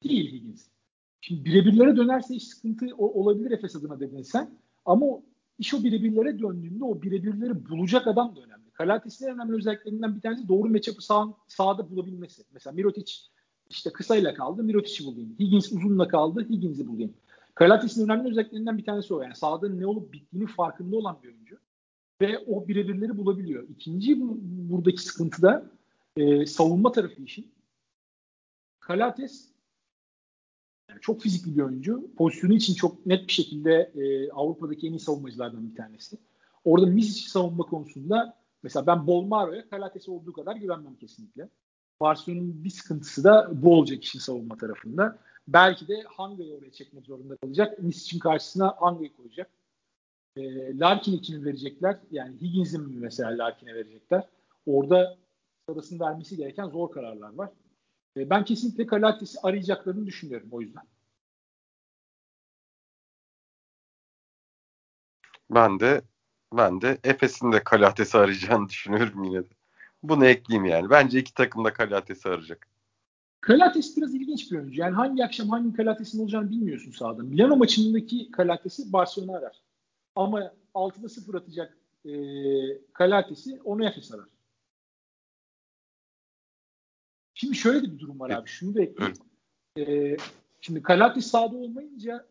[0.02, 0.66] değil Higgins.
[1.20, 4.58] Şimdi birebirlere dönerse iş sıkıntı olabilir Efes adına dedin sen.
[4.84, 5.06] Ama
[5.58, 8.70] iş o birebirlere döndüğünde o birebirleri bulacak adam da önemli.
[8.72, 12.42] Kalates'in önemli özelliklerinden bir tanesi doğru matchup'ı sağ, sahada bulabilmesi.
[12.52, 13.12] Mesela Mirotic
[13.70, 15.36] işte kısayla kaldı, Mirotic'i bulayım.
[15.38, 17.14] Higgins uzunla kaldı, Higgins'i bulayım.
[17.54, 19.22] Kalates'in önemli özelliklerinden bir tanesi o.
[19.22, 21.56] Yani sahada ne olup bittiğini farkında olan bir oyuncu.
[22.20, 23.68] Ve o birebirleri bulabiliyor.
[23.68, 24.16] İkinci
[24.70, 25.70] buradaki sıkıntı da
[26.16, 27.54] e, savunma tarafı işin.
[28.80, 29.54] Kalates
[30.90, 32.14] yani çok fizikli bir oyuncu.
[32.16, 36.18] Pozisyonu için çok net bir şekilde e, Avrupa'daki en iyi savunmacılardan bir tanesi.
[36.64, 41.48] Orada Misic savunma konusunda mesela ben Bolmaro'ya Kalates olduğu kadar güvenmem kesinlikle.
[42.00, 45.18] Barcelona'nın bir sıkıntısı da bu olacak işin savunma tarafında.
[45.48, 47.82] Belki de Hanga'yı oraya çekmek zorunda kalacak.
[47.82, 49.50] Misic'in karşısına Hanga'yı koyacak.
[50.36, 50.42] E,
[50.78, 51.98] Larkin'e kimi verecekler?
[52.10, 54.28] Yani Higgins'in mi mesela Larkin'e verecekler?
[54.66, 55.18] Orada
[55.68, 57.50] sırasını vermesi gereken zor kararlar var.
[58.16, 60.82] E, ben kesinlikle Kalates'i arayacaklarını düşünüyorum o yüzden.
[65.50, 66.02] Ben de
[66.52, 69.48] ben de Efes'in de Kalates'i arayacağını düşünüyorum yine de.
[70.02, 70.90] Bunu ekleyeyim yani.
[70.90, 72.68] Bence iki takım da Kalates'i arayacak.
[73.40, 74.80] Kalates biraz ilginç bir oyuncu.
[74.80, 77.22] Yani hangi akşam hangi Kalates'in olacağını bilmiyorsun sahada.
[77.22, 79.62] Milano maçındaki Kalates'i Barcelona arar.
[80.16, 82.12] Ama 6'da 0 atacak e,
[82.92, 84.33] Kalates'i onu Efes arar.
[87.34, 88.48] Şimdi şöyle de bir durum var abi.
[88.48, 89.16] Şunu da ekleyeyim.
[89.78, 90.16] Ee,
[90.60, 92.26] şimdi Kalates sahada olmayınca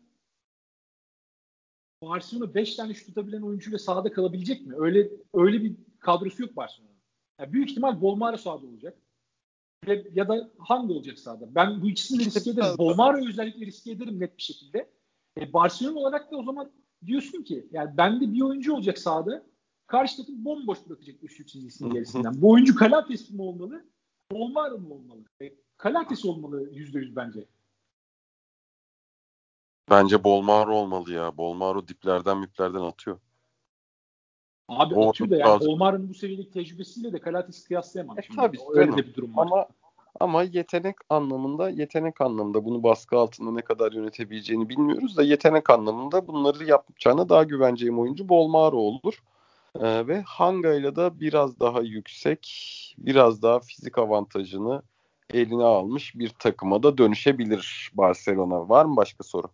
[2.02, 4.74] Barcelona 5 tane şut tutabilen oyuncuyla sahada kalabilecek mi?
[4.78, 6.98] Öyle öyle bir kadrosu yok Barcelona'nın.
[7.40, 8.98] Yani büyük ihtimal Bolmaro sahada olacak.
[9.86, 11.54] Ve, ya da hangi olacak sahada?
[11.54, 12.78] Ben bu ikisini de riske ederim.
[12.78, 14.90] Bolmaro'yu özellikle riske ederim net bir şekilde.
[15.40, 16.72] E, Barcelona olarak da o zaman
[17.06, 19.46] diyorsun ki yani bende bir oyuncu olacak sahada.
[19.86, 22.42] Karşı takım bomboş bırakacak üçlük çizgisinin gerisinden.
[22.42, 23.84] bu oyuncu Kalates mi olmalı?
[24.32, 25.20] Bolmaro mu olmalı?
[25.42, 27.46] E, Kalates olmalı yüzde yüz bence.
[29.90, 31.36] Bence Bolmaro olmalı ya.
[31.36, 33.18] Bolmaro diplerden miplerden atıyor.
[34.68, 38.18] Abi o atıyor da yani Bolmaro'nun bu seviyedeki tecrübesiyle de Kalates'i kıyaslayamam.
[38.18, 38.36] E, şimdi.
[38.36, 38.58] tabii.
[38.74, 39.42] Öyle de bir durum var.
[39.42, 39.66] Ama
[40.20, 46.26] ama yetenek anlamında yetenek anlamında bunu baskı altında ne kadar yönetebileceğini bilmiyoruz da yetenek anlamında
[46.26, 49.22] bunları yapacağına daha güveneceğim oyuncu Bolmaro olur.
[49.80, 52.44] Ee, ve Hanga ile de biraz daha yüksek,
[52.98, 54.82] biraz daha fizik avantajını
[55.32, 58.68] eline almış bir takıma da dönüşebilir Barcelona.
[58.68, 59.48] Var mı başka soru?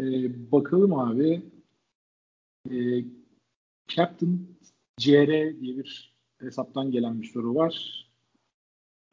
[0.00, 1.42] Ee, bakalım abi.
[2.70, 3.04] Ee,
[3.88, 4.56] Captain
[4.98, 8.04] CR diye bir hesaptan gelen bir soru var.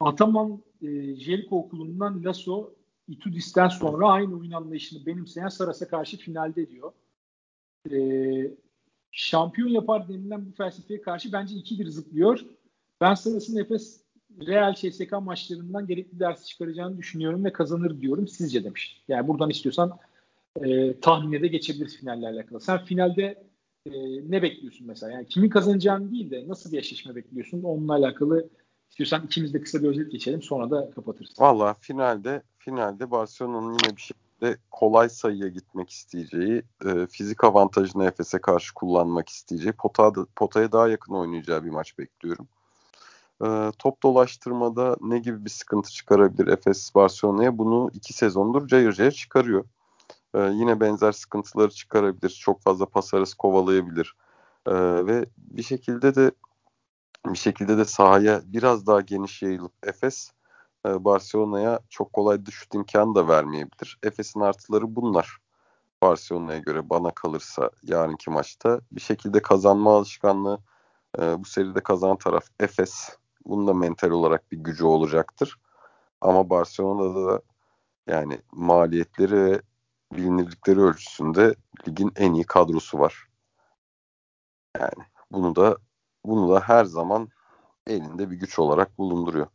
[0.00, 2.74] Ataman e, Jericho okulundan Lasso
[3.08, 6.92] Itudis'ten sonra aynı oyun anlayışını benimseyen Saras'a karşı finalde diyor.
[7.90, 7.96] E,
[9.12, 12.40] şampiyon yapar denilen bu felsefeye karşı bence ikidir zıplıyor.
[13.00, 14.00] Ben Saras'ın Efes
[14.46, 19.02] Real CSK maçlarından gerekli dersi çıkaracağını düşünüyorum ve kazanır diyorum sizce demiş.
[19.08, 19.98] Yani buradan istiyorsan
[20.64, 22.60] e, tahmine de geçebiliriz finallerle alakalı.
[22.60, 23.44] Sen finalde
[23.86, 23.92] e,
[24.30, 25.12] ne bekliyorsun mesela?
[25.12, 27.62] Yani kimin kazanacağını değil de nasıl bir eşleşme bekliyorsun?
[27.62, 28.48] Onunla alakalı
[28.90, 31.34] istiyorsan ikimiz de kısa bir özet geçelim sonra da kapatırız.
[31.38, 38.40] Valla finalde finalde Barcelona'nın yine bir şekilde kolay sayıya gitmek isteyeceği, e, fizik avantajını Efes'e
[38.40, 42.48] karşı kullanmak isteyeceği, pota, potaya daha yakın oynayacağı bir maç bekliyorum.
[43.44, 47.58] E, top dolaştırmada ne gibi bir sıkıntı çıkarabilir Efes Barcelona'ya?
[47.58, 49.64] Bunu iki sezondur cayır cayır çıkarıyor.
[50.34, 52.30] E, yine benzer sıkıntıları çıkarabilir.
[52.30, 54.16] Çok fazla pas arası kovalayabilir.
[54.66, 54.72] E,
[55.06, 56.30] ve bir şekilde de
[57.26, 60.32] bir şekilde de sahaya biraz daha geniş yayılıp Efes
[61.04, 63.98] Barcelona'ya çok kolay şut imkanı da vermeyebilir.
[64.02, 65.38] Efes'in artıları bunlar.
[66.02, 70.60] Barcelona'ya göre bana kalırsa yarınki maçta bir şekilde kazanma alışkanlığı
[71.18, 73.16] e, bu seride kazanan taraf Efes.
[73.46, 75.58] Bunun da mental olarak bir gücü olacaktır.
[76.20, 77.42] Ama Barcelona'da da
[78.06, 79.62] yani maliyetleri ve
[80.12, 81.54] bilinirlikleri ölçüsünde
[81.88, 83.28] ligin en iyi kadrosu var.
[84.78, 85.76] Yani bunu da
[86.24, 87.28] bunu da her zaman
[87.86, 89.46] elinde bir güç olarak bulunduruyor.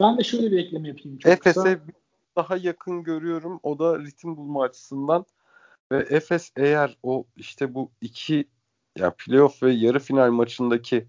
[0.00, 1.18] Ben de şöyle bir ekleme yapayım.
[1.24, 1.80] Efes'e
[2.36, 3.60] daha yakın görüyorum.
[3.62, 5.26] O da ritim bulma açısından.
[5.92, 8.48] Ve Efes eğer o işte bu iki
[8.98, 11.08] ya playoff ve yarı final maçındaki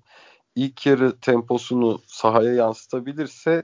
[0.56, 3.64] ilk yarı temposunu sahaya yansıtabilirse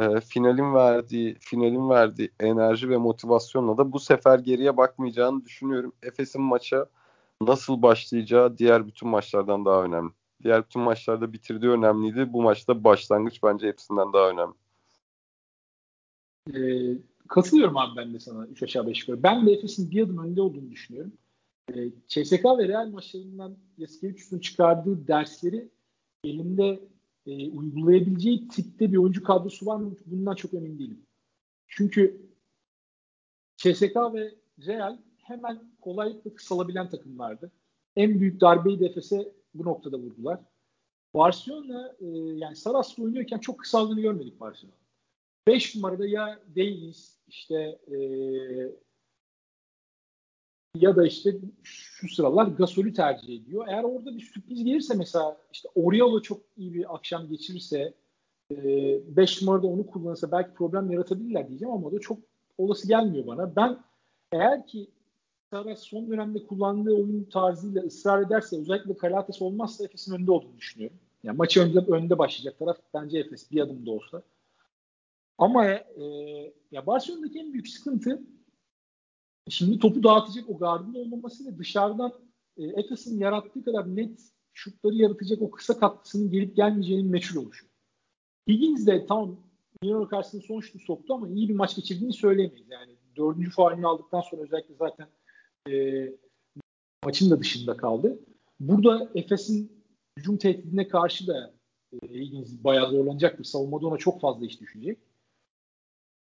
[0.00, 5.92] e, finalin verdiği finalin verdiği enerji ve motivasyonla da bu sefer geriye bakmayacağını düşünüyorum.
[6.02, 6.86] Efes'in maça
[7.40, 10.12] nasıl başlayacağı diğer bütün maçlardan daha önemli.
[10.42, 12.32] Diğer bütün maçlarda bitirdiği önemliydi.
[12.32, 14.54] Bu maçta başlangıç bence hepsinden daha önemli.
[16.54, 19.22] Ee, katılıyorum abi ben de sana 3 aşağı 5 yukarı.
[19.22, 21.12] Ben de Efes'in bir adım önde olduğunu düşünüyorum.
[21.74, 25.68] Ee, CSK ve Real maçlarından Yasikevicius'un çıkardığı dersleri
[26.24, 26.80] elinde
[27.26, 29.96] e, uygulayabileceği tipte bir oyuncu kadrosu var mı?
[30.06, 31.02] Bundan çok emin değilim.
[31.68, 32.26] Çünkü
[33.56, 34.34] CSK ve
[34.66, 37.52] Real hemen kolaylıkla kısalabilen takımlardı.
[37.96, 40.40] En büyük darbeyi de Efes'e bu noktada vurdular.
[41.14, 44.76] Barcelona e, yani Saras'la oynuyorken çok kısaldığını görmedik Barcelona.
[45.46, 47.98] 5 numarada ya Davis işte e,
[50.74, 53.64] ya da işte şu sıralar Gasol'ü tercih ediyor.
[53.68, 57.94] Eğer orada bir sürpriz gelirse mesela işte Oriolo çok iyi bir akşam geçirirse
[58.50, 62.18] 5 e, numarada onu kullanırsa belki problem yaratabilirler diyeceğim ama o da çok
[62.58, 63.56] olası gelmiyor bana.
[63.56, 63.78] Ben
[64.32, 64.90] eğer ki
[65.50, 70.96] Saras son dönemde kullandığı oyun tarzıyla ısrar ederse özellikle Kalates olmazsa Efes'in önünde olduğunu düşünüyorum.
[71.22, 74.22] Yani maçı önde, önde başlayacak taraf bence Efes bir adım da olsa.
[75.38, 76.04] Ama e,
[76.70, 78.22] ya Barcelona'daki en büyük sıkıntı
[79.48, 82.12] şimdi topu dağıtacak o gardın olmaması ve dışarıdan
[82.56, 84.20] e, Efes'in yarattığı kadar net
[84.52, 87.66] şutları yaratacak o kısa katkısının gelip gelmeyeceğinin meçhul oluşu.
[88.48, 89.40] Higgins de tam
[89.82, 92.70] Milano karşısında son şutu soktu ama iyi bir maç geçirdiğini söyleyemeyiz.
[92.70, 95.08] Yani dördüncü faulünü aldıktan sonra özellikle zaten
[95.68, 96.08] e,
[97.04, 98.18] maçın da dışında kaldı.
[98.60, 99.72] Burada Efes'in
[100.18, 101.54] hücum tehdidine karşı da
[101.92, 103.44] e, Higgins bayağı zorlanacaktır.
[103.44, 104.98] Savunmada ona çok fazla iş düşecek.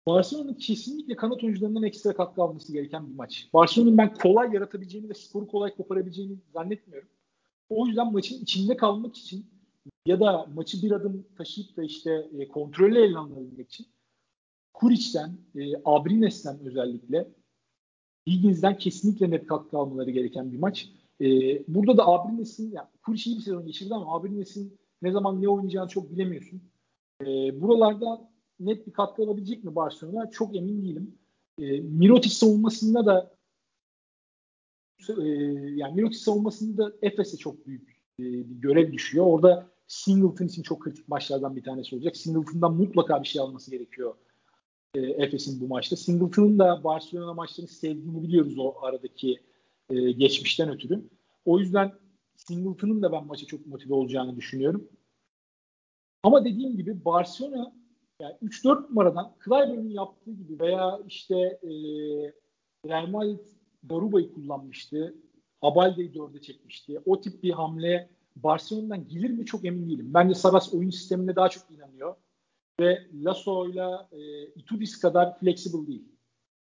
[0.07, 3.49] Barcelona'nın kesinlikle kanat oyuncularından ekstra katkı alması gereken bir maç.
[3.55, 7.09] Barcelona'nın ben kolay yaratabileceğini ve skoru kolay koparabileceğini zannetmiyorum.
[7.69, 9.47] O yüzden maçın içinde kalmak için
[10.07, 13.87] ya da maçı bir adım taşıyıp da işte e, kontrolü ele alabilmek için
[14.73, 17.29] Kuric'ten, e, Abrines'ten özellikle
[18.27, 20.89] Higgins'den kesinlikle net katkı almaları gereken bir maç.
[21.21, 21.27] E,
[21.69, 25.89] burada da Abrines'in, yani Kuric iyi bir sezon geçirdi ama Abrines'in ne zaman ne oynayacağını
[25.89, 26.63] çok bilemiyorsun.
[27.23, 30.31] E, buralarda net bir katkı alabilecek mi Barcelona?
[30.31, 31.19] Çok emin değilim.
[31.59, 33.35] E, Mirotic savunmasında da
[35.09, 35.23] e,
[35.77, 39.27] yani Mirotic savunmasında da Efes'e çok büyük e, bir görev düşüyor.
[39.27, 42.17] Orada Singleton için çok kritik maçlardan bir tanesi olacak.
[42.17, 44.15] Singleton'dan mutlaka bir şey alması gerekiyor
[44.95, 45.97] e, Efes'in bu maçta.
[45.97, 49.41] Singleton'ın da Barcelona maçlarını sevdiğini biliyoruz o aradaki
[49.91, 51.03] e, geçmişten ötürü.
[51.45, 51.93] O yüzden
[52.37, 54.89] Singleton'ın da ben maça çok motive olacağını düşünüyorum.
[56.23, 57.73] Ama dediğim gibi Barcelona
[58.21, 61.71] yani 3-4 numaradan Clyburn'un yaptığı gibi veya işte e,
[62.87, 63.39] Real Madrid
[63.89, 65.15] Daruba'yı kullanmıştı.
[65.63, 67.01] Abalde'yi 4'e çekmişti.
[67.07, 70.15] O tip bir hamle Barcelona'dan gelir mi çok emin değilim.
[70.15, 72.17] Bence Saras oyun sistemine daha çok inanıyor.
[72.83, 76.05] Ve Lasso'yla e, Itudis kadar flexible değil.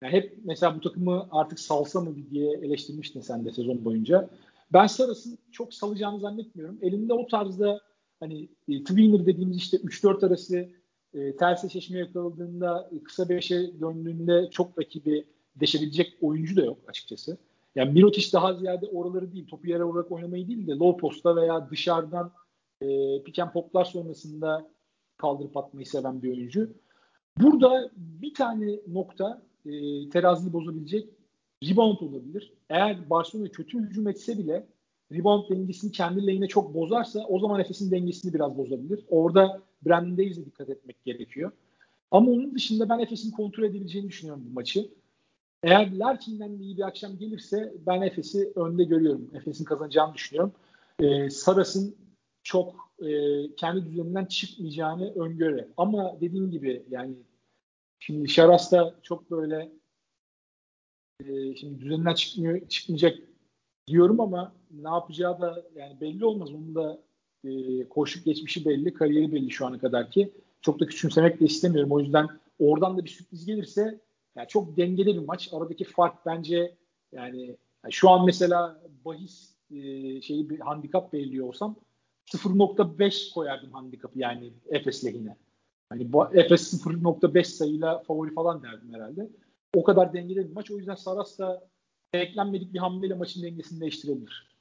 [0.03, 4.29] Yani hep mesela bu takımı artık salsa mı diye eleştirmiştin sen de sezon boyunca.
[4.73, 6.77] Ben Saras'ın çok salacağını zannetmiyorum.
[6.81, 7.81] Elinde o tarzda
[8.19, 10.69] hani e, tweener dediğimiz işte 3-4 arası
[11.13, 17.37] e, ters eşleşme yakaladığında e, kısa beşe döndüğünde çok rakibi deşebilecek oyuncu da yok açıkçası.
[17.75, 21.69] Yani Mirotic daha ziyade oraları değil, topu yere olarak oynamayı değil de low posta veya
[21.69, 22.31] dışarıdan
[22.81, 22.87] e,
[23.23, 24.69] pick and poplar sonrasında
[25.17, 26.73] kaldırıp atmayı seven bir oyuncu.
[27.37, 29.71] Burada bir tane nokta e,
[30.09, 31.09] teraziyi bozabilecek
[31.63, 32.53] rebound olabilir.
[32.69, 34.67] Eğer Barcelona kötü hücum etse bile
[35.11, 39.05] rebound dengesini kendi lehine çok bozarsa o zaman Efes'in dengesini biraz bozabilir.
[39.09, 41.51] Orada Brandon Davis'e dikkat etmek gerekiyor.
[42.11, 44.89] Ama onun dışında ben Efes'in kontrol edebileceğini düşünüyorum bu maçı.
[45.63, 49.29] Eğer Larkin'den de iyi bir akşam gelirse ben Efes'i önde görüyorum.
[49.33, 50.51] Efes'in kazanacağını düşünüyorum.
[50.99, 51.95] Ee, Saras'ın
[52.43, 53.09] çok e,
[53.55, 55.73] kendi düzeninden çıkmayacağını öngörü.
[55.77, 57.15] Ama dediğim gibi yani
[57.99, 59.71] şimdi Şaras da çok böyle
[61.25, 63.17] e, şimdi düzeninden çıkmıyor, çıkmayacak
[63.87, 66.53] diyorum ama ne yapacağı da yani belli olmaz.
[66.53, 66.99] Onun da
[67.43, 70.33] e, koşuk geçmişi belli, kariyeri belli şu ana kadar ki.
[70.61, 71.91] Çok da küçümsemek de istemiyorum.
[71.91, 72.27] O yüzden
[72.59, 73.99] oradan da bir sürpriz gelirse
[74.35, 75.49] yani çok dengeli bir maç.
[75.53, 76.75] Aradaki fark bence
[77.11, 77.45] yani,
[77.83, 79.81] yani şu an mesela bahis e,
[80.21, 81.75] şeyi bir handikap belirliyor olsam
[82.27, 85.37] 0.5 koyardım handikapı yani Efes lehine.
[85.89, 89.29] Hani bu, Efes 0.5 sayıyla favori falan derdim herhalde.
[89.75, 90.71] O kadar dengeli bir maç.
[90.71, 91.67] O yüzden Saras da
[92.13, 94.57] beklenmedik bir hamleyle maçın dengesini değiştirebilir.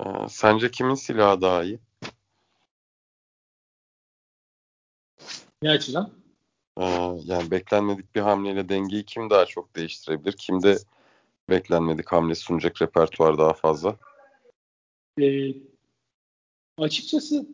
[0.00, 1.78] Ee, sence kimin silahı daha iyi?
[5.62, 6.10] Ne açıdan?
[6.80, 6.84] Ee,
[7.24, 10.32] yani beklenmedik bir hamleyle dengeyi kim daha çok değiştirebilir?
[10.32, 10.78] Kimde
[11.50, 13.96] beklenmedik hamle sunacak repertuar daha fazla?
[15.20, 15.54] Ee,
[16.78, 17.46] açıkçası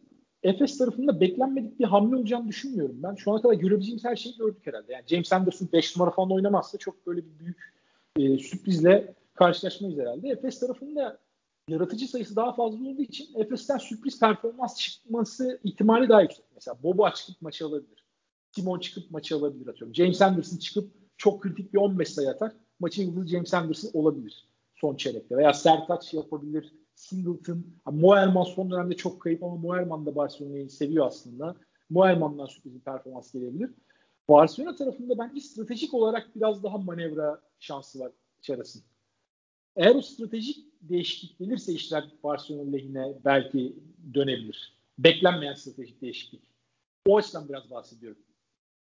[0.42, 3.02] Efes tarafında beklenmedik bir hamle olacağını düşünmüyorum.
[3.02, 4.92] Ben şu ana kadar görebileceğimiz her şeyi gördük herhalde.
[4.92, 7.74] Yani James Anderson 5 numara falan oynamazsa çok böyle bir büyük
[8.16, 10.28] e, sürprizle karşılaşmayız herhalde.
[10.28, 11.18] Efes tarafında
[11.68, 16.44] yaratıcı sayısı daha fazla olduğu için Efes'ten sürpriz performans çıkması ihtimali daha yüksek.
[16.54, 18.04] Mesela Boba çıkıp maçı alabilir.
[18.52, 19.94] Simon çıkıp maçı alabilir atıyorum.
[19.94, 22.52] James Anderson çıkıp çok kritik bir 15 sayı atar.
[22.80, 24.48] Maçın yıldızı James Anderson olabilir
[24.84, 25.36] son çeyrekte.
[25.36, 26.72] Veya Sertaç yapabilir.
[26.94, 27.66] Singleton.
[27.86, 31.56] Moerman son dönemde çok kayıp ama Moerman da Barcelona'yı seviyor aslında.
[31.90, 33.70] Moerman'dan sürpriz bir performans gelebilir.
[34.28, 38.12] Barcelona tarafında bence stratejik olarak biraz daha manevra şansı var
[38.42, 38.82] Çaras'ın.
[39.76, 43.76] Eğer o stratejik değişiklik gelirse işler Barcelona lehine belki
[44.14, 44.78] dönebilir.
[44.98, 46.42] Beklenmeyen stratejik değişiklik.
[47.06, 48.22] O açıdan biraz bahsediyorum.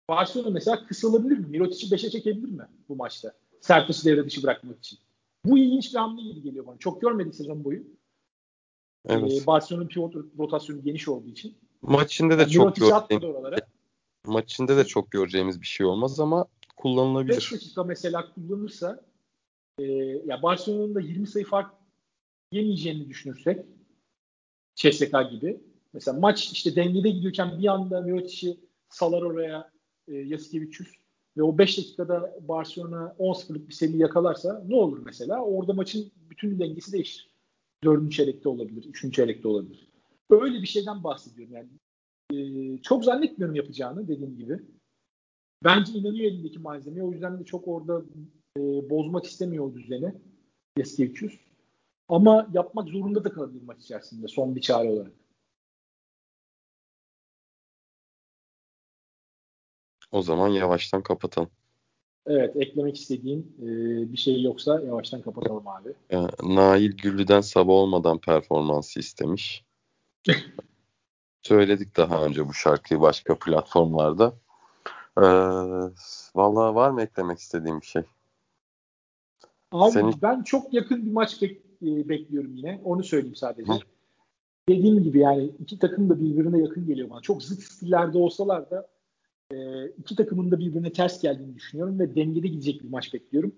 [0.08, 1.46] Barcelona mesela kısalabilir mi?
[1.46, 3.32] Mirotic'i 5'e çekebilir mi bu maçta?
[3.64, 4.98] Sertas'ı devre dışı bırakmak için.
[5.44, 6.78] Bu ilginç bir hamle gibi geliyor bana.
[6.78, 7.82] Çok görmedik sezon boyu.
[9.08, 9.42] Evet.
[9.42, 11.54] Ee, Barcelona'nın pivot rotasyonu geniş olduğu için.
[11.82, 13.60] Maç içinde de yani çok göreceğimiz,
[14.26, 16.46] maç içinde de çok göreceğimiz bir şey olmaz ama
[16.76, 17.36] kullanılabilir.
[17.36, 19.04] 5 dakika mesela kullanırsa
[19.78, 19.84] e,
[20.26, 21.74] ya Barcelona'nın da 20 sayı fark
[22.52, 23.66] yemeyeceğini düşünürsek
[24.74, 25.60] CSK gibi.
[25.92, 29.72] Mesela maç işte dengede gidiyorken bir anda Mirotic'i salar oraya
[30.08, 31.03] e, Yasikevicius
[31.36, 35.44] ve o 5 dakikada Barcelona 10-0'lık bir seri yakalarsa ne olur mesela?
[35.44, 37.30] Orada maçın bütün dengesi değişir.
[37.84, 39.88] Dördüncü çeyrekte olabilir, üçüncü çeyrekte olabilir.
[40.30, 41.68] Öyle bir şeyden bahsediyorum yani.
[42.32, 44.60] E, çok zannetmiyorum yapacağını dediğim gibi.
[45.64, 47.04] Bence inanıyor elindeki malzemeye.
[47.04, 48.02] O yüzden de çok orada
[48.58, 50.14] e, bozmak istemiyor o düzeni.
[50.78, 51.34] Yasikevicius.
[52.08, 55.12] Ama yapmak zorunda da kalabilir maç içerisinde son bir çare olarak.
[60.14, 61.50] O zaman yavaştan kapatalım.
[62.26, 63.66] Evet, eklemek istediğin e,
[64.12, 65.88] bir şey yoksa yavaştan kapatalım abi.
[66.10, 69.64] Ya, Nail Güllü'den sabah olmadan performansı istemiş.
[71.42, 74.32] Söyledik daha önce bu şarkıyı başka platformlarda.
[75.18, 75.22] Ee,
[76.34, 78.02] Valla var mı eklemek istediğim bir şey?
[79.72, 80.14] Abi Senin...
[80.22, 82.80] ben çok yakın bir maç bek- e, bekliyorum yine.
[82.84, 83.72] Onu söyleyeyim sadece.
[83.72, 83.78] Hı.
[84.68, 87.20] Dediğim gibi yani iki takım da birbirine yakın geliyor bana.
[87.20, 88.93] Çok zıt stillerde olsalar da
[89.52, 93.52] e, iki takımın da birbirine ters geldiğini düşünüyorum ve dengede gidecek bir maç bekliyorum.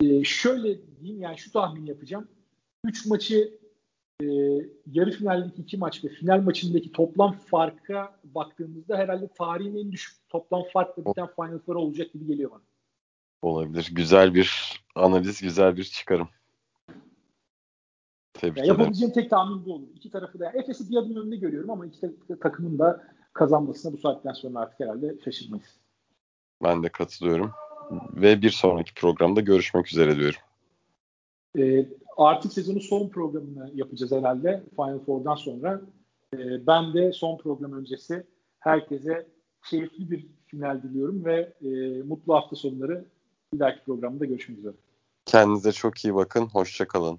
[0.00, 2.28] E, şöyle diyeyim yani şu tahmin yapacağım.
[2.84, 3.58] Üç maçı
[4.22, 4.26] e,
[4.86, 10.62] yarı finaldeki iki maç ve final maçındaki toplam farka baktığımızda herhalde tarihin en düşük toplam
[10.72, 12.62] farkla biten Final Four olacak gibi geliyor bana.
[13.42, 13.90] Olabilir.
[13.92, 16.28] Güzel bir analiz, güzel bir çıkarım.
[18.32, 19.88] Tebrik yani yapabileceğim tek tahmin bu olur.
[19.94, 20.52] İki tarafı da.
[20.54, 22.00] Efes'i bir adım önünde görüyorum ama iki
[22.40, 25.80] takımın da kazanmasına bu saatten sonra artık herhalde şaşırmayız.
[26.62, 27.52] Ben de katılıyorum.
[28.14, 30.40] Ve bir sonraki programda görüşmek üzere diyorum.
[31.58, 35.80] E, artık sezonun son programını yapacağız herhalde Final Four'dan sonra.
[36.34, 38.26] E, ben de son program öncesi
[38.58, 39.26] herkese
[39.70, 43.04] keyifli bir final diliyorum ve e, mutlu hafta sonları
[43.54, 44.74] bir dahaki programda görüşmek üzere.
[45.24, 46.46] Kendinize çok iyi bakın.
[46.46, 47.18] Hoşçakalın.